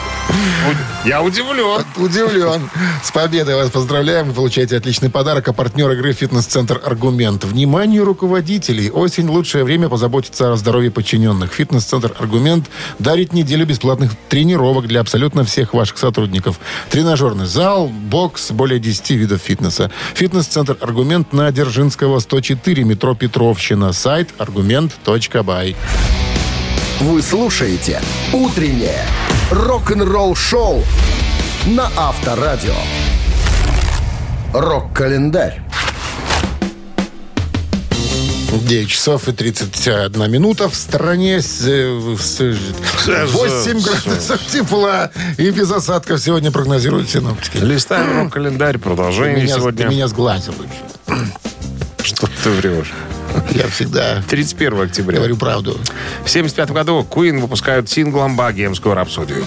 [1.06, 1.84] Я удивлен.
[1.96, 2.70] Удивлен.
[3.04, 4.28] С победой вас поздравляем.
[4.28, 5.48] Вы получаете отличный подарок.
[5.48, 7.46] А партнер игры «Фитнес-центр Аргумент».
[7.46, 8.92] Внимание руководителей.
[8.92, 11.52] Осень– лучшее время позаботиться о здоровье подчиненных.
[11.54, 12.70] «Фитнес-центр Аргумент»
[13.00, 16.60] дарит неделю бесплатных тренировок для абсолютно всех ваших сотрудников.
[16.90, 19.92] Тренажерный зал, бокс, более 10 видов фитнеса.
[20.14, 23.94] «Фитнес-центр Аргумент» на Дзержинского, 104, метро Петровщина.
[23.94, 25.76] Сайт аргумент.бай.
[27.02, 28.02] Вы слушаете
[28.34, 29.06] «Утреннее
[29.52, 30.84] рок-н-ролл-шоу»
[31.68, 32.74] на Авторадио.
[34.54, 35.62] Рок-календарь.
[38.52, 41.41] 9 часов и 31 минута в стране.
[41.41, 42.39] с- э, с-
[43.32, 47.58] 8 градусов тепла и без осадков сегодня прогнозируют синоптики.
[47.58, 48.74] Листаем рок-календарь.
[48.74, 49.86] Ты Продолжение меня, сегодня.
[49.88, 51.24] ты меня сглазил вообще.
[52.04, 52.91] Что ты врешь?
[53.52, 55.18] Я всегда 31 октября.
[55.18, 55.72] говорю правду.
[55.72, 59.44] В 1975 году Queen выпускают синглом «Богемскую рапсодию».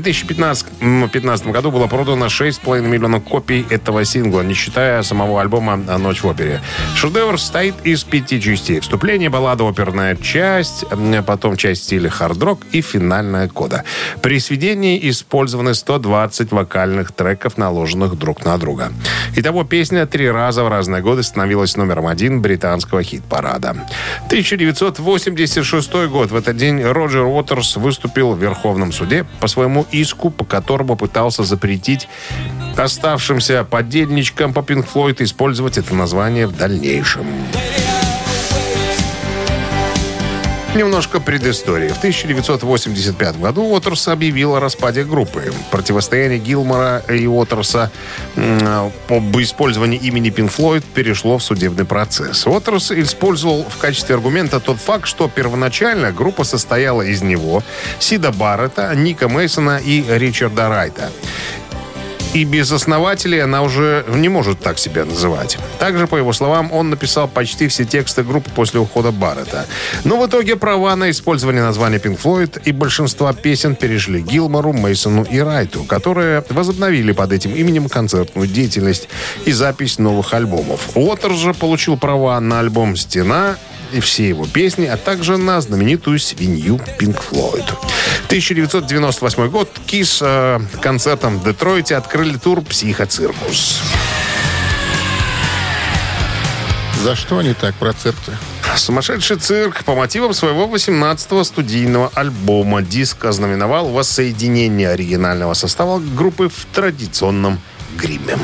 [0.00, 5.76] 2015 м, 15 году было продано 6,5 миллионов копий этого сингла, не считая самого альбома
[5.76, 6.60] «Ночь в опере».
[6.94, 8.80] Шедевр состоит из пяти частей.
[8.80, 10.84] Вступление, баллада, оперная часть,
[11.26, 13.84] потом часть стиля хард-рок и финальная кода.
[14.20, 18.92] При сведении использованы 120 вокальных треков, наложенных друг на друга.
[19.34, 23.70] Итого песня три раза в разные годы становилась номером один британского хит-парада.
[24.26, 26.30] 1986 год.
[26.30, 31.44] В этот день Роджер Уотерс выступил в Верховном суде по своему иску, по которому пытался
[31.44, 32.08] запретить
[32.76, 37.26] оставшимся подельничкам по Pink Floyd использовать это название в дальнейшем.
[40.76, 41.88] Немножко предыстории.
[41.88, 45.50] В 1985 году Уотерс объявил о распаде группы.
[45.70, 47.90] Противостояние Гилмора и Уотерса
[48.36, 52.46] м, об использовании имени Pink Floyd перешло в судебный процесс.
[52.46, 57.62] Уотерс использовал в качестве аргумента тот факт, что первоначально группа состояла из него,
[57.98, 61.10] Сида Баррета, Ника Мейсона и Ричарда Райта.
[62.34, 65.58] И без основателей она уже не может так себя называть.
[65.78, 69.66] Также, по его словам, он написал почти все тексты группы после ухода Баррета.
[70.04, 75.24] Но в итоге права на использование названия Pink Floyd и большинства песен перешли Гилмору, Мейсону
[75.24, 79.08] и Райту, которые возобновили под этим именем концертную деятельность
[79.44, 80.80] и запись новых альбомов.
[80.94, 83.56] Уотерс же получил права на альбом «Стена»
[83.96, 87.64] и все его песни, а также на знаменитую свинью Pink Floyd.
[88.26, 89.70] 1998 год.
[89.86, 93.80] Кис э, концертом в Детройте открыли тур «Психоциркус».
[97.02, 98.32] За что они так про цирк-то?
[98.76, 106.66] Сумасшедший цирк по мотивам своего 18-го студийного альбома диск ознаменовал воссоединение оригинального состава группы в
[106.74, 107.60] традиционном
[107.96, 108.36] гриме.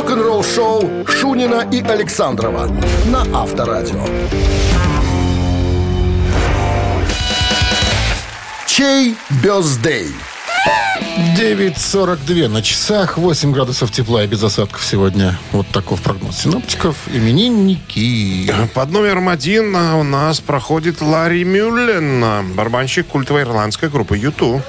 [0.00, 2.74] Рок-н-ролл-шоу Шунина и Александрова
[3.04, 4.02] на Авторадио.
[8.66, 10.08] Чей бездей?
[11.36, 15.38] 9.42 на часах, 8 градусов тепла и без осадков сегодня.
[15.52, 16.96] Вот таков прогноз синоптиков.
[17.12, 18.50] Именинники.
[18.72, 24.62] Под номером один а, у нас проходит Ларри Мюллен, барабанщик культовой ирландской группы «Юту».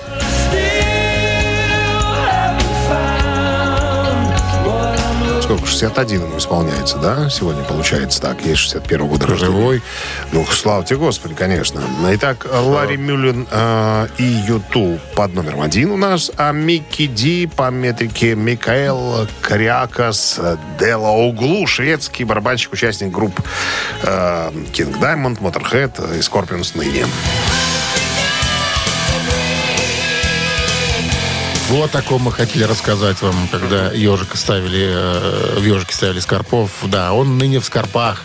[5.62, 5.72] Сколько?
[5.72, 7.30] 61 ему исполняется, да?
[7.30, 8.42] Сегодня получается так.
[8.42, 9.52] Есть 61 года рождения.
[9.52, 9.82] Живой.
[10.32, 11.82] Ну, слава тебе, Господи, конечно.
[12.12, 17.70] Итак, Ларри Мюллен э, и Юту под номером один у нас, а Микки Ди по
[17.70, 20.40] метрике Микаэл Крякас
[20.80, 23.40] Дела Углу, шведский барабанщик, участник групп
[24.04, 27.06] э, King Diamond, Motorhead и Scorpions ныне.
[31.72, 36.70] Вот о таком мы хотели рассказать вам, когда ежика ставили, э, в ежике ставили Скорпов.
[36.84, 38.24] Да, он ныне в Скорпах.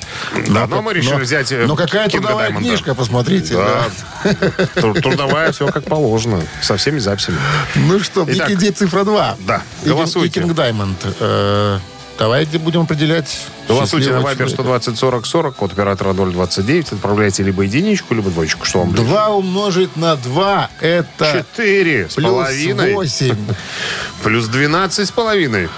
[0.49, 2.68] Да, но мы решили взять, э, Ну, какая Кинга трудовая Даймонда.
[2.68, 3.55] книжка, посмотрите.
[3.55, 3.84] Да.
[4.24, 4.66] да.
[5.01, 6.42] Трудовая, все как положено.
[6.61, 7.38] Со всеми записями.
[7.76, 9.36] Ну что, Итак, Микки Ди цифра 2.
[9.47, 10.40] да, голосуйте.
[10.40, 10.99] И Кинг Даймонд.
[11.20, 11.78] Э,
[12.18, 13.40] Давайте будем определять.
[13.68, 14.48] Голосуйте на Viber человека.
[14.48, 16.92] 120 40 40, код оператора 029.
[16.92, 18.64] Отправляйте либо единичку, либо двоечку.
[18.64, 19.04] Что вам ближе?
[19.06, 22.94] Два умножить на два это Четыре с плюс половиной.
[22.94, 23.36] восемь.
[24.22, 25.68] Плюс 12 с половиной.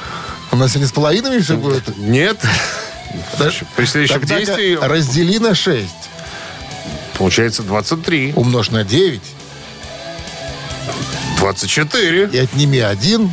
[0.53, 1.97] У нас сегодня с половинами все будет?
[1.99, 2.39] Нет.
[3.76, 5.84] При следующем действии раздели на 6.
[7.18, 8.34] получается 23.
[8.36, 9.20] Умножь на 9.
[11.39, 12.28] 24.
[12.32, 13.32] И отними один.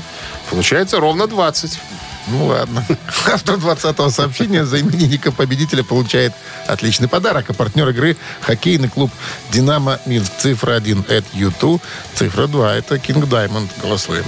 [0.49, 1.79] Получается ровно 20.
[2.27, 2.85] Ну ладно.
[3.31, 6.33] Автор 20-го сообщения за именинника победителя получает
[6.67, 7.49] отличный подарок.
[7.49, 9.11] А партнер игры хоккейный клуб
[9.51, 10.31] «Динамо Минск».
[10.39, 11.81] Цифра 1– это YouTube,
[12.15, 13.69] цифра 2– это King Diamond.
[13.81, 14.25] Голосуем.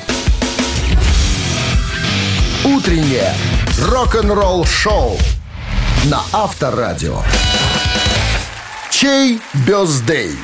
[2.63, 3.33] Утреннее
[3.79, 5.17] рок-н-ролл-шоу
[6.05, 7.23] на Авторадио.
[8.91, 10.37] Чей birthday?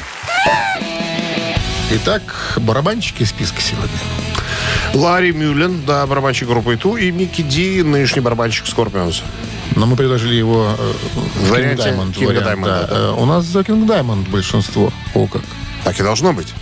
[1.91, 2.21] Итак,
[2.57, 3.97] барабанщики списка сегодня.
[4.93, 9.23] Ларри Мюллен, да, барабанщик группы U2, и Микки Ди, нынешний барабанщик Скорпионс.
[9.75, 10.93] Но мы предложили его э,
[11.49, 12.13] варианте Diamond.
[12.13, 12.87] King вариант, Diamond, да.
[12.87, 12.95] да.
[12.95, 14.93] Э, У нас за King Diamond большинство.
[15.15, 15.41] О, как.
[15.83, 16.53] Так и должно быть,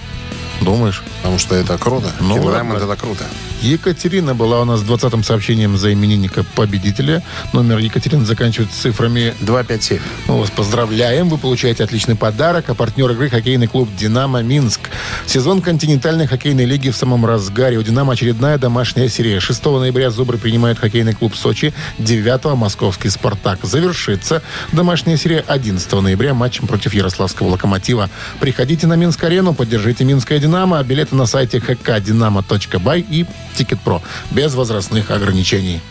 [0.62, 1.04] Думаешь?
[1.22, 2.11] Потому что это круто.
[2.19, 2.38] Ну.
[2.38, 3.24] Diamond это круто.
[3.61, 7.22] Екатерина была у нас 20-м сообщением за именинника победителя.
[7.53, 9.99] Номер Екатерины заканчивается цифрами 257.
[10.28, 11.30] Мы вас поздравляем.
[11.30, 12.69] Вы получаете отличный подарок.
[12.69, 14.89] А партнер игры хоккейный клуб «Динамо Минск».
[15.28, 17.78] Сезон континентальной хоккейной лиги в самом разгаре.
[17.78, 19.39] У «Динамо» очередная домашняя серия.
[19.39, 21.72] 6 ноября «Зубры» принимают хоккейный клуб Сочи.
[21.99, 23.59] 9 московский «Спартак».
[23.61, 24.41] Завершится
[24.72, 28.09] домашняя серия 11 ноября матчем против Ярославского «Локомотива».
[28.39, 30.80] Приходите на Минск-арену, поддержите «Минское Динамо».
[31.12, 34.01] На сайте hkdinamo.by и Тикет.Про.
[34.32, 35.82] Без возрастных ограничений.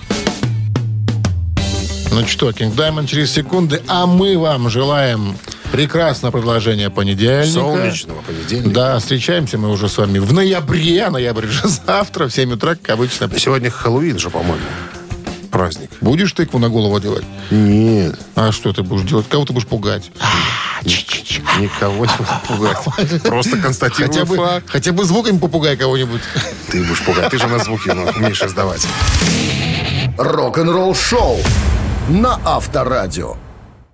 [2.13, 5.37] Ну что, Кинг Даймонд через секунды, а мы вам желаем
[5.71, 7.53] прекрасного продолжения понедельника.
[7.53, 8.71] Солнечного понедельника.
[8.71, 12.75] Да, встречаемся мы уже с вами в ноябре, а ноябрь же завтра в 7 утра,
[12.75, 13.31] как обычно.
[13.39, 14.65] Сегодня Хэллоуин же, по-моему.
[15.53, 15.91] Праздник.
[16.01, 17.25] Будешь тыкву на голову делать?
[17.51, 19.29] Нет, А что ты будешь делать?
[19.29, 20.11] Кого ты будешь пугать?
[21.39, 23.23] Никого не буду пугать.
[23.23, 24.71] Просто констатирую Хотя бы, факт.
[24.71, 26.21] хотя бы звуками попугай кого-нибудь.
[26.71, 27.31] Ты будешь пугать.
[27.31, 28.87] Ты же на звуки ну, умеешь издавать.
[30.19, 31.39] Рок-н-ролл-шоу
[32.09, 33.37] на Авторадио.